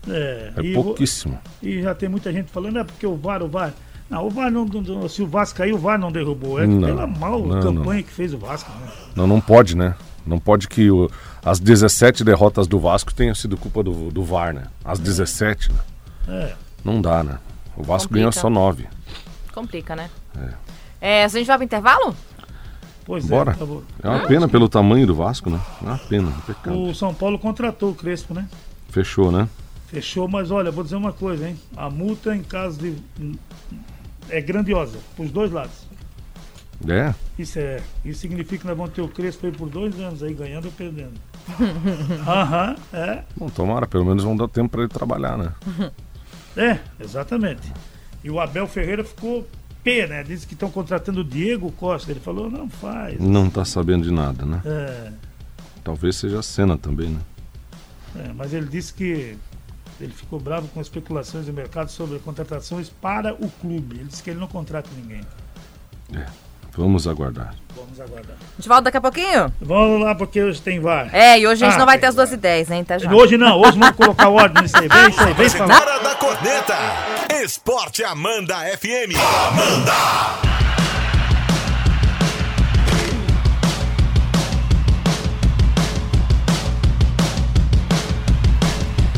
É, 0.08 0.54
é 0.58 0.62
e, 0.62 0.74
pouquíssimo. 0.74 1.38
e 1.62 1.82
já 1.82 1.94
tem 1.94 2.08
muita 2.08 2.32
gente 2.32 2.50
falando, 2.52 2.80
é 2.80 2.84
porque 2.84 3.06
o 3.06 3.16
VAR, 3.16 3.42
o 3.44 3.48
VAR. 3.50 3.74
Não, 4.10 4.26
o 4.26 4.30
VAR 4.30 4.50
não, 4.50 4.64
não- 4.64 5.10
se 5.10 5.22
o 5.22 5.28
Vasco 5.28 5.58
caiu, 5.58 5.76
o 5.76 5.80
VAR 5.80 6.00
não 6.00 6.12
derrubou. 6.12 6.62
É 6.62 6.66
Não, 6.66 6.82
pela 6.82 7.06
mal 7.06 7.42
não, 7.46 7.62
campanha 7.62 8.02
que 8.04 8.12
fez 8.12 8.34
o 8.34 8.38
Vasco. 8.38 8.72
Né? 8.80 8.88
Não, 9.16 9.28
não 9.28 9.42
pode, 9.42 9.76
né? 9.76 9.96
Não 10.26 10.40
pode 10.40 10.68
que 10.70 10.90
o- 10.90 11.10
as 11.44 11.60
17 11.60 12.24
derrotas 12.24 12.68
do 12.68 12.80
Vasco 12.80 13.14
tenham 13.14 13.36
sido 13.36 13.58
culpa 13.58 13.84
do, 13.84 14.10
do 14.10 14.24
VAR, 14.24 14.54
né? 14.54 14.64
As 14.86 14.98
17, 15.00 15.72
né? 15.74 15.80
É. 16.30 16.54
Não 16.86 17.02
dá, 17.02 17.22
né? 17.24 17.38
O 17.76 17.84
Vasco 17.84 18.08
Complica. 18.08 18.20
ganhou 18.20 18.32
só 18.32 18.50
9. 18.50 18.88
Complica, 19.54 19.94
né? 19.96 20.10
É, 21.02 21.26
a 21.26 21.28
gente 21.28 21.46
vai 21.46 21.58
pro 21.58 21.66
intervalo? 21.66 22.16
Pois 23.08 23.26
Bora. 23.26 23.52
é, 23.52 23.56
tá 23.56 23.66
bom. 23.66 23.82
É 24.04 24.10
uma 24.10 24.28
pena 24.28 24.50
pelo 24.50 24.68
tamanho 24.68 25.08
do 25.08 25.16
Vasco, 25.16 25.50
né? 25.50 25.62
É 25.82 25.86
uma 25.86 25.98
pena, 25.98 26.28
um 26.28 26.42
pecado. 26.42 26.78
O 26.78 26.94
São 26.94 27.14
Paulo 27.14 27.40
contratou 27.40 27.92
o 27.92 27.96
Crespo, 27.96 28.34
né? 28.34 28.50
Fechou, 28.90 29.32
né? 29.32 29.48
Fechou, 29.88 30.28
mas 30.28 30.52
olha, 30.52 30.70
vou 30.70 30.84
dizer 30.84 30.98
uma 30.98 31.14
coisa, 31.14 31.48
hein? 31.48 31.58
A 31.78 31.90
multa 31.90 32.36
em 32.36 32.44
caso 32.44 32.78
de. 32.78 32.98
é 34.30 34.42
grandiosa, 34.42 34.98
pros 35.16 35.32
dois 35.32 35.50
lados. 35.54 35.88
É, 36.86 37.16
Isso 37.40 37.58
é. 37.58 37.82
Isso 38.04 38.20
significa 38.20 38.58
que 38.60 38.68
nós 38.68 38.78
vamos 38.78 38.92
ter 38.92 39.02
o 39.02 39.08
Crespo 39.08 39.46
aí 39.46 39.54
por 39.54 39.70
dois 39.70 39.98
anos 40.02 40.22
aí, 40.22 40.34
ganhando 40.34 40.66
ou 40.66 40.72
perdendo. 40.74 41.14
Aham, 42.28 42.76
é. 42.92 43.24
bom, 43.38 43.48
tomara, 43.48 43.88
pelo 43.88 44.04
menos 44.04 44.26
vão 44.26 44.36
dar 44.36 44.50
tempo 44.50 44.68
pra 44.70 44.82
ele 44.82 44.90
trabalhar, 44.90 45.38
né? 45.38 45.54
É, 46.58 46.80
exatamente. 47.00 47.72
E 48.24 48.32
o 48.32 48.40
Abel 48.40 48.66
Ferreira 48.66 49.04
ficou 49.04 49.48
né? 50.08 50.24
Disse 50.24 50.46
que 50.48 50.54
estão 50.54 50.70
contratando 50.70 51.22
o 51.22 51.24
Diego 51.24 51.72
Costa. 51.72 52.12
Ele 52.12 52.20
falou, 52.20 52.50
não 52.50 52.70
faz. 52.70 53.20
Não 53.20 53.50
tá 53.50 53.64
sabendo 53.66 54.04
de 54.04 54.12
nada, 54.12 54.46
né? 54.46 54.62
É, 54.66 55.12
Talvez 55.84 56.16
seja 56.18 56.40
a 56.40 56.44
cena 56.44 56.78
também, 56.78 57.10
né? 57.10 57.20
é, 58.20 58.32
mas 58.36 58.54
ele 58.54 58.66
disse 58.68 58.94
que 58.94 59.38
ele 60.02 60.12
ficou 60.14 60.40
bravo 60.40 60.68
com 60.70 60.82
especulações 60.82 61.46
do 61.46 61.54
mercado 61.54 61.90
sobre 61.90 62.20
contratações 62.20 62.90
para 62.90 63.34
o 63.34 63.50
clube. 63.50 63.96
Ele 63.96 64.04
disse 64.06 64.22
que 64.22 64.30
ele 64.32 64.40
não 64.40 64.48
contrata 64.48 64.90
ninguém. 64.96 65.22
Vamos 66.76 67.08
aguardar. 67.08 67.56
Vamos 67.76 68.00
aguardar. 68.00 68.36
A 68.36 68.56
gente 68.58 68.68
volta 68.68 68.84
daqui 68.84 68.98
a 68.98 69.02
pouquinho? 69.02 69.52
Vamos 69.60 70.02
lá, 70.02 70.14
porque 70.14 70.44
hoje 70.44 70.62
tem 70.62 70.80
VAR. 70.80 71.10
É, 71.14 71.40
e 71.40 71.48
hoje 71.48 71.64
a 71.64 71.68
gente 71.70 71.76
Ah, 71.78 71.80
não 71.80 71.86
vai 71.88 71.98
ter 71.98 72.06
as 72.08 72.14
duas 72.16 72.30
VAR. 72.30 72.38
ideias, 72.38 72.70
hein? 72.70 72.84
Tá 72.84 73.00
já. 73.00 73.12
Hoje 73.12 73.36
não, 73.38 73.60
hoje 73.60 73.80
vamos 73.80 73.96
colocar 73.96 74.30
ordem 74.30 74.62
nisso 74.62 74.78
aí. 74.78 74.88
Vem 74.88 75.10
isso 75.10 75.20
aí, 75.22 75.34
vem 75.34 75.50
falar. 75.50 75.82
Hora 75.82 76.00
da 76.04 76.16
corneta. 76.16 76.76
Esporte 77.44 78.04
Amanda 78.04 78.56
FM. 78.78 79.14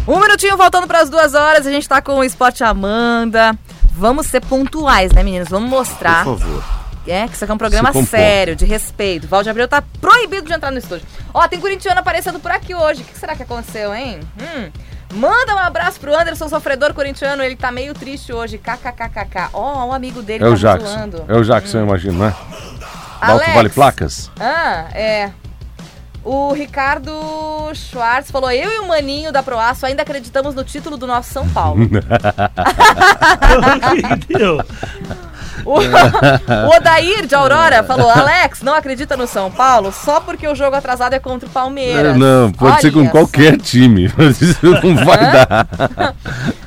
Um 0.06 0.20
minutinho 0.20 0.58
voltando 0.58 0.86
para 0.86 1.00
as 1.00 1.10
duas 1.10 1.34
horas, 1.34 1.66
a 1.66 1.72
gente 1.72 1.88
tá 1.88 2.02
com 2.02 2.16
o 2.16 2.24
Esporte 2.24 2.64
Amanda. 2.64 3.58
Vamos 3.92 4.28
ser 4.28 4.42
pontuais, 4.42 5.14
né, 5.14 5.24
meninos? 5.24 5.48
Vamos 5.48 5.70
mostrar. 5.70 6.26
Por 6.26 6.40
favor. 6.40 6.64
É, 7.08 7.28
que 7.28 7.34
isso 7.36 7.44
aqui 7.44 7.52
é 7.52 7.56
um 7.56 7.58
programa 7.58 7.92
sério, 8.04 8.56
de 8.56 8.66
respeito. 8.66 9.28
Valde 9.28 9.50
Abreu 9.50 9.68
tá 9.68 9.82
proibido 10.02 10.46
de 10.46 10.54
entrar 10.54 10.72
no 10.72 10.78
estúdio. 10.78 11.08
Ó, 11.34 11.48
tem 11.48 11.60
corintiano 11.60 12.00
aparecendo 12.00 12.40
por 12.40 12.52
aqui 12.52 12.76
hoje. 12.76 13.02
O 13.02 13.06
que 13.06 13.18
será 13.18 13.36
que 13.36 13.44
aconteceu, 13.44 13.94
hein? 13.94 14.20
Hum. 14.40 14.70
Manda 15.14 15.56
um 15.56 15.60
abraço 15.60 16.00
pro 16.00 16.16
Anderson, 16.18 16.48
sofredor 16.48 16.94
corintiano. 16.94 17.42
Ele 17.44 17.56
tá 17.56 17.72
meio 17.72 17.94
triste 17.94 18.32
hoje. 18.32 18.58
KKKKK. 18.60 19.50
Ó, 19.54 19.88
o 19.88 19.94
amigo 19.94 20.22
dele 20.22 20.44
É 20.44 20.48
tá 20.48 20.54
o 20.54 20.56
Jackson. 20.58 20.88
zoando. 20.88 21.26
É 21.28 21.36
o 21.36 21.44
Jackson, 21.44 21.80
eu 21.80 21.86
imagino, 21.86 22.20
né? 22.26 22.34
Alto. 23.20 23.52
Vale 23.52 23.70
Placas? 23.70 24.30
Ah, 24.40 24.86
é. 24.94 25.32
O 26.24 26.54
Ricardo 26.54 27.12
Schwartz 27.74 28.30
falou: 28.30 28.52
Eu 28.52 28.70
e 28.72 28.80
o 28.80 28.88
Maninho 28.88 29.32
da 29.32 29.42
Proaço 29.42 29.86
ainda 29.86 30.04
acreditamos 30.04 30.54
no 30.54 30.64
título 30.64 30.96
do 30.98 31.08
nosso 31.08 31.32
São 31.34 31.48
Paulo. 31.50 31.80
Entendeu? 34.16 34.64
O, 35.66 35.80
o 35.80 36.76
Odair 36.76 37.26
de 37.26 37.36
Aurora 37.36 37.84
falou: 37.84 38.10
Alex, 38.10 38.62
não 38.62 38.74
acredita 38.74 39.16
no 39.18 39.28
São 39.28 39.52
Paulo 39.52 39.92
só 39.92 40.20
porque 40.20 40.48
o 40.48 40.56
jogo 40.56 40.76
atrasado 40.76 41.14
é 41.14 41.20
contra 41.20 41.48
o 41.48 41.52
Palmeiras. 41.52 42.16
É, 42.16 42.18
não, 42.18 42.52
pode 42.52 42.82
ser 42.82 42.92
com 42.92 43.00
Olha 43.00 43.10
qualquer 43.10 43.58
time. 43.58 44.06
Isso 44.42 44.60
não 44.84 44.96
vai 45.06 45.18
dar. 45.18 45.68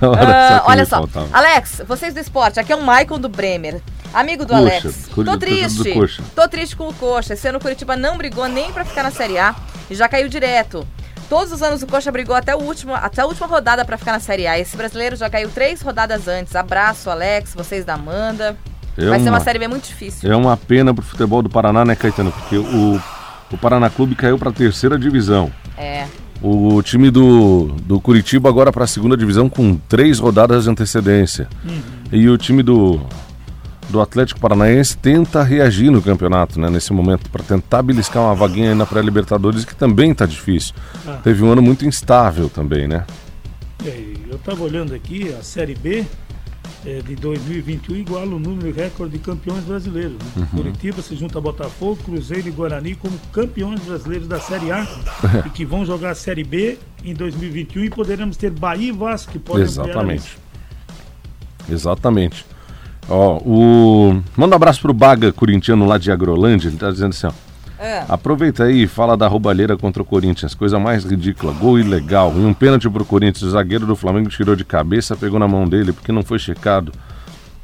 Era 0.03 0.57
Ah, 0.57 0.61
que 0.61 0.71
olha 0.71 0.85
só. 0.85 1.05
Alex, 1.33 1.83
vocês 1.87 2.13
do 2.13 2.21
esporte, 2.21 2.59
aqui 2.59 2.73
é 2.73 2.77
o 2.77 2.81
Michael 2.81 3.19
do 3.19 3.29
Bremer. 3.29 3.81
Amigo 4.13 4.45
do 4.45 4.53
Coxa, 4.53 4.61
Alex. 4.61 5.09
Tô 5.15 5.39
triste. 5.39 5.93
Coxa. 5.93 6.23
Tô 6.35 6.49
triste 6.49 6.77
com 6.77 6.89
o 6.89 6.95
Coxa. 6.95 7.33
Esse 7.35 7.49
ano 7.49 7.59
o 7.59 7.61
Curitiba 7.61 7.97
não 7.97 8.19
brigou 8.19 8.47
nem 8.47 8.71
pra 8.73 8.85
ficar 8.85 9.03
na 9.03 9.11
Série 9.11 9.39
A 9.39 9.55
e 9.91 9.95
já 9.95 10.09
caiu 10.09 10.29
direto. 10.29 10.87
Todos 11.29 11.51
os 11.51 11.63
anos 11.63 11.83
o 11.83 11.87
Coxa 11.87 12.13
brigou 12.13 12.37
até, 12.37 12.55
o 12.55 12.59
último, 12.59 12.95
até 12.95 13.23
a 13.23 13.27
última 13.27 13.47
rodada 13.47 13.87
pra 13.87 13.97
ficar 13.97 14.13
na 14.13 14.21
Série 14.21 14.47
A. 14.47 14.59
Esse 14.59 14.77
brasileiro 14.77 15.17
já 15.17 15.31
caiu 15.31 15.49
três 15.49 15.81
rodadas 15.81 16.29
antes. 16.29 16.55
Abraço, 16.55 17.09
Alex, 17.09 17.55
vocês 17.55 17.87
da 17.87 17.95
Amanda. 17.95 18.55
É 18.97 19.09
Vai 19.09 19.19
ser 19.21 19.27
uma 19.29 19.39
uma- 19.39 19.41
Série 19.41 19.59
B 19.59 19.69
muito 19.69 19.87
difícil. 19.87 20.31
É 20.31 20.37
uma 20.37 20.57
pena 20.57 20.93
pro 20.93 21.03
futebol 21.05 21.43
do 21.43 21.49
Paraná, 21.49 21.85
né, 21.85 21.95
Caetano? 21.97 22.31
Porque 22.33 22.57
o, 22.57 23.01
o 23.51 23.59
Paraná 23.59 23.89
Clube 23.89 24.15
caiu 24.15 24.39
pra 24.39 24.53
terceira 24.53 24.99
divisão. 24.99 25.51
É. 25.79 26.07
O 26.43 26.83
time 26.83 27.11
do, 27.11 27.69
do 27.85 28.01
Curitiba 28.01 28.49
agora 28.49 28.73
para 28.73 28.85
a 28.85 28.87
segunda 28.87 29.17
divisão 29.17 29.49
com 29.49 29.77
três 29.89 30.19
rodadas 30.19 30.65
de 30.65 30.71
antecedência. 30.71 31.49
E 32.11 32.29
o 32.29 32.37
time 32.37 32.63
do, 32.65 33.01
do 33.89 34.01
Atlético 34.01 34.41
Paranaense 34.41 34.97
tenta 34.97 35.43
reagir 35.43 35.91
no 35.91 36.03
campeonato, 36.03 36.59
né, 36.61 36.69
nesse 36.69 36.93
momento, 36.93 37.31
para 37.31 37.45
tentar 37.45 37.81
beliscar 37.83 38.25
uma 38.25 38.35
vaguinha 38.35 38.71
aí 38.71 38.75
na 38.75 38.85
pré-Libertadores, 38.85 39.65
que 39.65 39.75
também 39.75 40.13
tá 40.13 40.27
difícil. 40.27 40.75
Ah. 41.07 41.21
Teve 41.23 41.45
um 41.45 41.51
ano 41.53 41.63
muito 41.63 41.87
instável 41.87 42.49
também, 42.51 42.89
né? 42.89 43.05
E 43.85 43.89
aí, 43.89 44.17
eu 44.29 44.37
estava 44.37 44.63
olhando 44.65 44.95
aqui, 44.95 45.33
a 45.39 45.43
Série 45.43 45.75
B 45.77 46.05
é, 46.85 47.01
de 47.01 47.15
2021 47.17 47.97
iguala 47.97 48.35
o 48.35 48.39
número 48.39 48.73
recorde 48.73 49.17
de 49.17 49.19
campeões 49.19 49.65
brasileiros. 49.65 50.17
Né? 50.37 50.47
Curitiba 50.51 51.01
se 51.01 51.15
junta 51.15 51.39
a 51.39 51.41
Botafogo, 51.41 51.97
Cruzeiro 52.05 52.49
e 52.49 52.51
Guarani 52.51 52.95
como 52.95 53.19
campeões 53.33 53.81
brasileiros 53.81 54.27
da 54.27 54.41
Série 54.41 54.73
A 54.73 54.87
e 55.47 55.51
que 55.51 55.65
vão 55.65 55.85
jogar 55.85 56.11
a 56.11 56.15
Série 56.15 56.45
B 56.45 56.79
em 57.05 57.15
2021 57.15 57.85
e 57.85 57.91
poderemos 57.91 58.37
ter 58.37 58.51
Bahia 58.51 58.89
e 58.89 58.93
Vasco 58.93 59.33
que 59.33 59.39
podem 59.39 59.65
Exatamente. 59.65 60.39
Exatamente. 61.69 62.45
Ó, 63.09 63.39
o... 63.39 64.23
Manda 64.37 64.55
um 64.55 64.57
abraço 64.57 64.81
pro 64.81 64.93
Baga 64.93 65.33
corintiano 65.33 65.87
lá 65.87 65.99
de 65.99 66.11
Agrolândia, 66.11 66.69
ele 66.69 66.77
tá 66.77 66.91
dizendo 66.91 67.11
assim, 67.11 67.27
ó. 67.27 67.52
É. 67.83 68.05
Aproveita 68.09 68.63
aí 68.63 68.85
e 68.85 68.87
fala 68.87 69.17
da 69.17 69.27
roubalheira 69.27 69.77
contra 69.77 70.01
o 70.01 70.07
Corinthians. 70.07 70.55
Coisa 70.55 70.79
mais 70.79 71.05
ridícula. 71.05 71.53
Gol 71.53 71.81
ilegal. 71.81 72.33
E 72.37 72.39
um 72.39 72.55
pênalti 72.55 72.89
pro 72.89 73.05
Corinthians. 73.05 73.43
O 73.43 73.51
zagueiro 73.51 73.85
do 73.85 73.97
Flamengo 73.97 74.29
tirou 74.29 74.55
de 74.55 74.65
cabeça, 74.65 75.17
pegou 75.17 75.41
na 75.41 75.49
mão 75.49 75.69
dele 75.69 75.93
porque 75.93 76.13
não 76.13 76.23
foi 76.23 76.39
checado. 76.39 76.93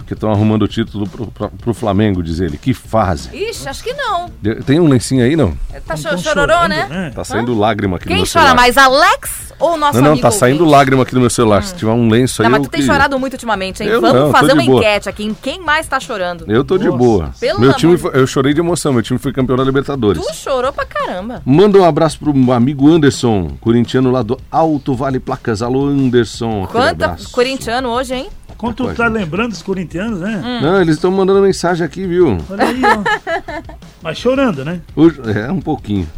Porque 0.09 0.15
estão 0.15 0.33
arrumando 0.33 0.63
o 0.63 0.69
título 0.69 1.07
pro, 1.07 1.27
pro, 1.27 1.51
pro 1.51 1.75
Flamengo, 1.75 2.23
diz 2.23 2.41
ele. 2.41 2.57
Que 2.57 2.73
fase. 2.73 3.29
Ixi, 3.31 3.69
acho 3.69 3.85
que 3.85 3.93
não. 3.93 4.31
De- 4.41 4.55
Tem 4.63 4.81
um 4.81 4.89
lencinho 4.89 5.23
aí, 5.23 5.37
não? 5.37 5.51
Tá 5.87 5.95
Tão 5.95 5.97
cho 5.99 6.03
chororô, 6.19 6.51
chorando, 6.55 6.69
né? 6.71 7.13
Tá 7.15 7.23
saindo 7.25 7.53
lágrima 7.59 7.97
aqui 7.99 8.07
no 8.07 8.09
Quem 8.09 8.17
meu 8.23 8.25
chora 8.27 8.47
celular. 8.47 8.55
mais, 8.55 8.79
Alex 8.79 9.53
ou 9.61 9.77
nosso 9.77 9.97
Não, 9.97 10.01
não, 10.05 10.11
amigo 10.13 10.23
tá 10.23 10.31
saindo 10.31 10.61
ouvinte? 10.61 10.73
lágrima 10.79 11.03
aqui 11.03 11.15
no 11.15 11.21
meu 11.21 11.29
celular. 11.29 11.63
Se 11.63 11.75
tiver 11.75 11.91
um 11.93 12.09
lenço 12.09 12.41
aí, 12.41 12.45
Não, 12.45 12.53
mas 12.53 12.61
eu 12.61 12.69
tu 12.69 12.71
tem 12.71 12.81
que- 12.81 12.87
chorado 12.87 13.19
muito 13.19 13.35
ultimamente, 13.35 13.83
hein? 13.83 13.89
Eu 13.91 14.01
Vamos 14.01 14.19
não, 14.19 14.33
fazer 14.33 14.47
de 14.47 14.53
uma 14.55 14.65
boa. 14.65 14.79
enquete 14.81 15.09
aqui 15.11 15.25
em 15.25 15.35
quem 15.35 15.61
mais 15.61 15.87
tá 15.87 16.01
chorando. 16.01 16.47
Eu 16.51 16.65
tô 16.65 16.79
de 16.79 16.87
Nossa. 16.87 16.97
boa. 16.97 17.31
Pelo 17.39 17.61
meu 17.61 17.75
time 17.75 17.97
de- 17.97 18.01
foi- 18.01 18.13
eu 18.15 18.27
chorei 18.27 18.55
de 18.55 18.61
emoção. 18.61 18.95
Meu 18.95 19.03
time 19.03 19.19
foi 19.19 19.31
campeão 19.31 19.59
da 19.59 19.65
Libertadores. 19.65 20.25
Tu 20.25 20.35
chorou 20.37 20.73
pra 20.73 20.87
caramba. 20.87 21.43
Manda 21.45 21.79
um 21.79 21.85
abraço 21.85 22.19
pro 22.19 22.31
amigo 22.53 22.89
Anderson, 22.89 23.51
corintiano 23.61 24.11
lá 24.11 24.23
do 24.23 24.41
Alto 24.51 24.95
Vale 24.95 25.21
Placas. 25.21 25.61
Alô, 25.61 25.87
Anderson. 25.87 26.67
Quanta 26.73 27.15
corintiano 27.31 27.91
hoje, 27.91 28.15
hein? 28.15 28.29
Quando 28.59 28.75
tu 28.75 28.85
Tá 28.87 28.91
a 28.91 28.95
tá 28.95 29.07
lembrando 29.07 29.51
dos 29.53 29.63
corintianos, 29.63 30.19
né? 30.21 30.43
Hum. 30.45 30.61
Não, 30.61 30.81
eles 30.81 30.97
estão 30.97 31.11
mandando 31.13 31.41
mensagem 31.41 31.87
aqui, 31.87 32.05
viu? 32.07 32.39
Olha 32.51 32.65
aí, 32.65 32.81
ó. 32.85 33.75
Mas 34.03 34.19
chorando, 34.19 34.65
né? 34.65 34.81
O- 34.97 35.31
é, 35.31 35.51
um 35.51 35.61
pouquinho. 35.61 36.09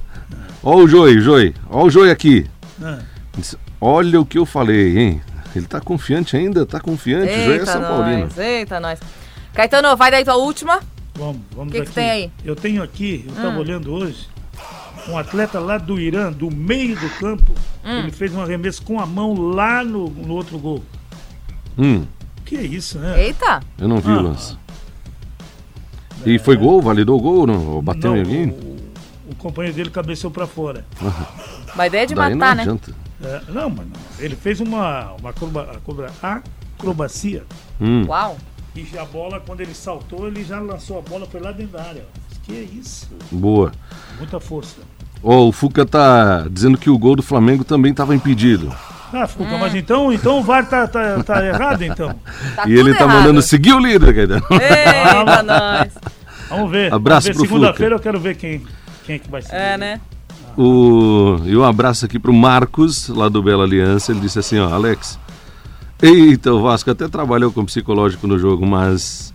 Ó 0.63 0.77
o 0.77 0.89
Joi, 0.89 1.21
Joi. 1.21 1.55
Ó 1.69 1.85
o 1.85 1.91
Joi 1.91 2.11
aqui. 2.11 2.47
Ah, 2.83 2.99
Olha 3.81 4.21
o 4.21 4.27
que 4.27 4.39
eu 4.39 4.45
falei, 4.47 4.99
hein? 4.99 5.23
Ele 5.55 5.67
tá 5.67 5.81
confiante 5.81 6.37
ainda, 6.37 6.65
tá 6.67 6.81
confiante. 6.81 7.33
O 7.33 7.45
Joi 7.45 7.57
é 7.59 7.67
São 7.67 7.81
Paulino. 7.83 8.21
nós, 8.25 8.39
eita 8.39 8.81
nós. 8.81 9.01
Caetano, 9.55 9.97
vai 9.97 10.11
daí 10.11 10.25
tua 10.25 10.37
última. 10.37 10.81
vamos, 11.15 11.41
vamos 11.55 11.73
Que 11.73 11.79
que 11.81 11.85
aqui. 11.87 11.93
tem 11.95 12.11
aí? 12.11 12.31
Eu 12.45 12.57
tenho 12.57 12.83
aqui, 12.83 13.25
eu 13.29 13.33
Hum. 13.33 13.43
tava 13.43 13.59
olhando 13.59 13.93
hoje, 13.93 14.27
um 15.09 15.19
atleta 15.19 15.59
lá 15.59 15.77
do 15.77 15.99
Irã, 16.01 16.31
do 16.33 16.51
meio 16.51 16.95
do 16.99 17.09
campo, 17.19 17.53
Hum. 17.85 17.99
ele 17.99 18.11
fez 18.13 18.33
um 18.35 18.41
arremesso 18.41 18.83
com 18.83 18.99
a 19.01 19.05
mão 19.07 19.35
lá 19.35 19.83
no, 19.85 20.09
no 20.09 20.35
outro 20.35 20.59
gol. 20.59 20.83
Hum, 21.79 22.05
Que 22.51 22.57
é 22.57 22.63
isso, 22.63 22.99
né? 22.99 23.23
Eita. 23.27 23.61
eu 23.79 23.87
não 23.87 23.99
vi 23.99 24.11
Ah. 24.11 24.17
o 24.19 24.23
lance. 24.23 24.57
E 26.27 26.37
foi 26.41 26.57
gol? 26.57 26.83
Validou 26.83 27.17
o 27.17 27.23
gol 27.23 27.47
não? 27.47 27.81
Bateu 27.81 28.11
Não, 28.11 28.17
em 28.17 28.21
alguém? 28.23 28.49
o, 28.49 28.77
o 29.31 29.35
companheiro 29.37 29.77
dele 29.77 29.89
cabeceou 29.91 30.33
pra 30.33 30.49
fora. 30.49 30.85
Uma 31.77 31.87
ideia 31.87 32.05
de 32.09 32.15
Daí 32.17 32.31
não 32.31 32.37
matar, 32.39 32.57
né? 32.57 32.63
adianta. 32.63 32.93
É, 33.23 33.41
não, 33.53 33.71
mas 33.71 33.87
não. 33.87 33.93
Ele 34.19 34.35
fez 34.35 34.59
uma, 34.59 35.13
uma 35.13 35.31
acroba- 35.31 35.71
acroba- 35.77 36.11
acrobacia 36.77 37.45
Hum. 37.81 38.05
Uau. 38.09 38.37
e 38.75 38.99
a 38.99 39.05
bola, 39.05 39.39
quando 39.39 39.61
ele 39.61 39.75
saltou, 39.75 40.27
ele 40.27 40.43
já 40.43 40.59
lançou 40.59 40.99
a 40.99 41.03
bola, 41.03 41.27
foi 41.31 41.39
lá 41.41 41.53
dentro 41.53 41.79
da 41.79 41.85
área. 41.85 42.05
Que 42.43 42.53
é 42.53 42.63
isso? 42.63 43.09
Boa. 43.31 43.71
Muita 44.19 44.41
força. 44.41 44.79
Ó, 45.23 45.47
o 45.47 45.53
Fuca 45.53 45.87
tá 45.87 46.49
dizendo 46.51 46.77
que 46.77 46.91
o 46.91 46.99
gol 46.99 47.15
do 47.15 47.23
Flamengo 47.23 47.63
também 47.63 47.93
estava 47.93 48.13
impedido. 48.13 48.75
Ah, 49.13 49.27
Fuca, 49.27 49.59
mas 49.59 49.75
então, 49.75 50.13
então 50.13 50.39
o 50.39 50.43
VAR 50.43 50.69
tá, 50.69 50.87
tá, 50.87 51.23
tá 51.23 51.45
errado, 51.45 51.83
então. 51.83 52.15
Tá 52.55 52.69
e 52.69 52.73
ele 52.73 52.95
tá 52.95 53.05
errado. 53.05 53.19
mandando 53.19 53.43
seguir 53.43 53.73
o 53.73 53.79
líder, 53.79 54.15
Caetano. 54.15 54.47
Eita, 54.51 55.43
nós. 55.43 55.93
Vamos 56.49 56.71
ver. 56.71 56.93
Abraço 56.93 57.27
Vamos 57.27 57.39
ver. 57.43 57.49
pro 57.49 57.57
Segunda-feira 57.57 57.95
eu 57.95 58.01
quero 58.01 58.21
ver 58.21 58.37
quem, 58.37 58.63
quem 59.05 59.17
é 59.17 59.19
que 59.19 59.31
vai 59.31 59.43
ser. 59.43 59.55
É, 59.55 59.77
né? 59.79 60.01
O... 60.57 61.41
E 61.45 61.57
um 61.57 61.65
abraço 61.65 62.05
aqui 62.05 62.19
pro 62.19 62.33
Marcos, 62.33 63.09
lá 63.09 63.29
do 63.29 63.43
Bela 63.43 63.65
Aliança. 63.65 64.13
Ele 64.13 64.21
disse 64.21 64.39
assim, 64.39 64.59
ó, 64.59 64.73
Alex. 64.73 65.19
Eita, 66.03 66.53
o 66.53 66.63
Vasco 66.63 66.91
até 66.91 67.09
trabalhou 67.09 67.53
com 67.53 67.65
psicológico 67.65 68.27
no 68.27 68.39
jogo, 68.39 68.67
mas 68.67 69.35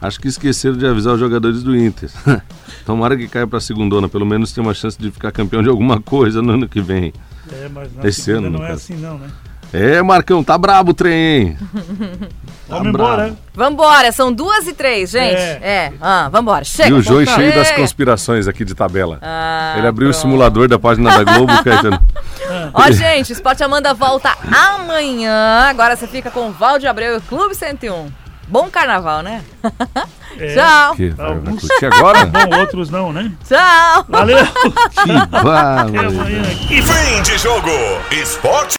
acho 0.00 0.18
que 0.18 0.28
esqueceram 0.28 0.76
de 0.76 0.86
avisar 0.86 1.14
os 1.14 1.20
jogadores 1.20 1.62
do 1.62 1.76
Inter. 1.76 2.10
Tomara 2.84 3.16
que 3.16 3.28
caia 3.28 3.46
pra 3.46 3.60
segundona, 3.60 4.08
pelo 4.08 4.26
menos 4.26 4.52
tem 4.52 4.62
uma 4.62 4.74
chance 4.74 4.98
de 4.98 5.10
ficar 5.10 5.30
campeão 5.30 5.62
de 5.62 5.68
alguma 5.68 6.00
coisa 6.00 6.42
no 6.42 6.52
ano 6.52 6.68
que 6.68 6.80
vem. 6.80 7.12
É, 7.52 7.68
mas 7.68 7.94
na 7.94 8.06
Esse 8.08 8.30
ano, 8.32 8.50
no 8.50 8.58
não 8.58 8.64
é 8.64 8.68
caso. 8.68 8.80
assim 8.82 8.94
não, 8.96 9.18
né? 9.18 9.28
É, 9.72 10.02
Marcão, 10.02 10.42
tá 10.42 10.58
brabo 10.58 10.90
o 10.90 10.94
trem, 10.94 11.12
hein? 11.14 11.58
Tá 12.70 12.76
Vamos 12.78 12.92
brabo. 12.92 13.12
embora. 13.22 13.36
Vambora, 13.52 14.12
são 14.12 14.32
duas 14.32 14.64
e 14.68 14.72
três, 14.72 15.10
gente. 15.10 15.34
É. 15.34 15.58
É. 15.60 15.92
Ah, 16.00 16.28
vambora. 16.28 16.64
Chega. 16.64 16.88
E 16.90 16.92
o 16.92 17.02
Joey 17.02 17.26
cheio 17.26 17.52
das 17.52 17.72
conspirações 17.72 18.46
aqui 18.46 18.64
de 18.64 18.76
tabela. 18.76 19.18
Ah, 19.20 19.74
Ele 19.76 19.88
abriu 19.88 20.08
o 20.08 20.12
pronto. 20.12 20.22
simulador 20.22 20.68
da 20.68 20.78
página 20.78 21.10
da 21.10 21.32
Globo, 21.32 21.52
Caetano. 21.64 22.00
Ó, 22.72 22.90
gente, 22.92 23.32
Esporte 23.32 23.64
Amanda 23.64 23.92
volta 23.92 24.36
amanhã. 24.52 25.64
Agora 25.68 25.96
você 25.96 26.06
fica 26.06 26.30
com 26.30 26.48
o 26.48 26.52
Valde 26.52 26.86
Abreu 26.86 27.14
e 27.14 27.16
o 27.16 27.20
Clube 27.22 27.56
101. 27.56 28.06
Bom 28.50 28.68
carnaval, 28.68 29.22
né? 29.22 29.42
É. 30.38 30.54
Tchau. 30.54 30.94
Que, 30.96 31.10
vai 31.10 31.26
Alguns- 31.28 31.60
curtir 31.60 31.86
agora? 31.86 32.26
Bom, 32.26 32.58
outros 32.58 32.90
não, 32.90 33.12
né? 33.12 33.30
Tchau. 33.48 34.04
Valeu! 34.08 34.44
Que 34.46 35.10
Até 35.32 35.98
amanhã. 36.06 36.42
Fim 36.44 37.22
de 37.22 37.38
jogo. 37.38 37.70
Esporte 38.10 38.68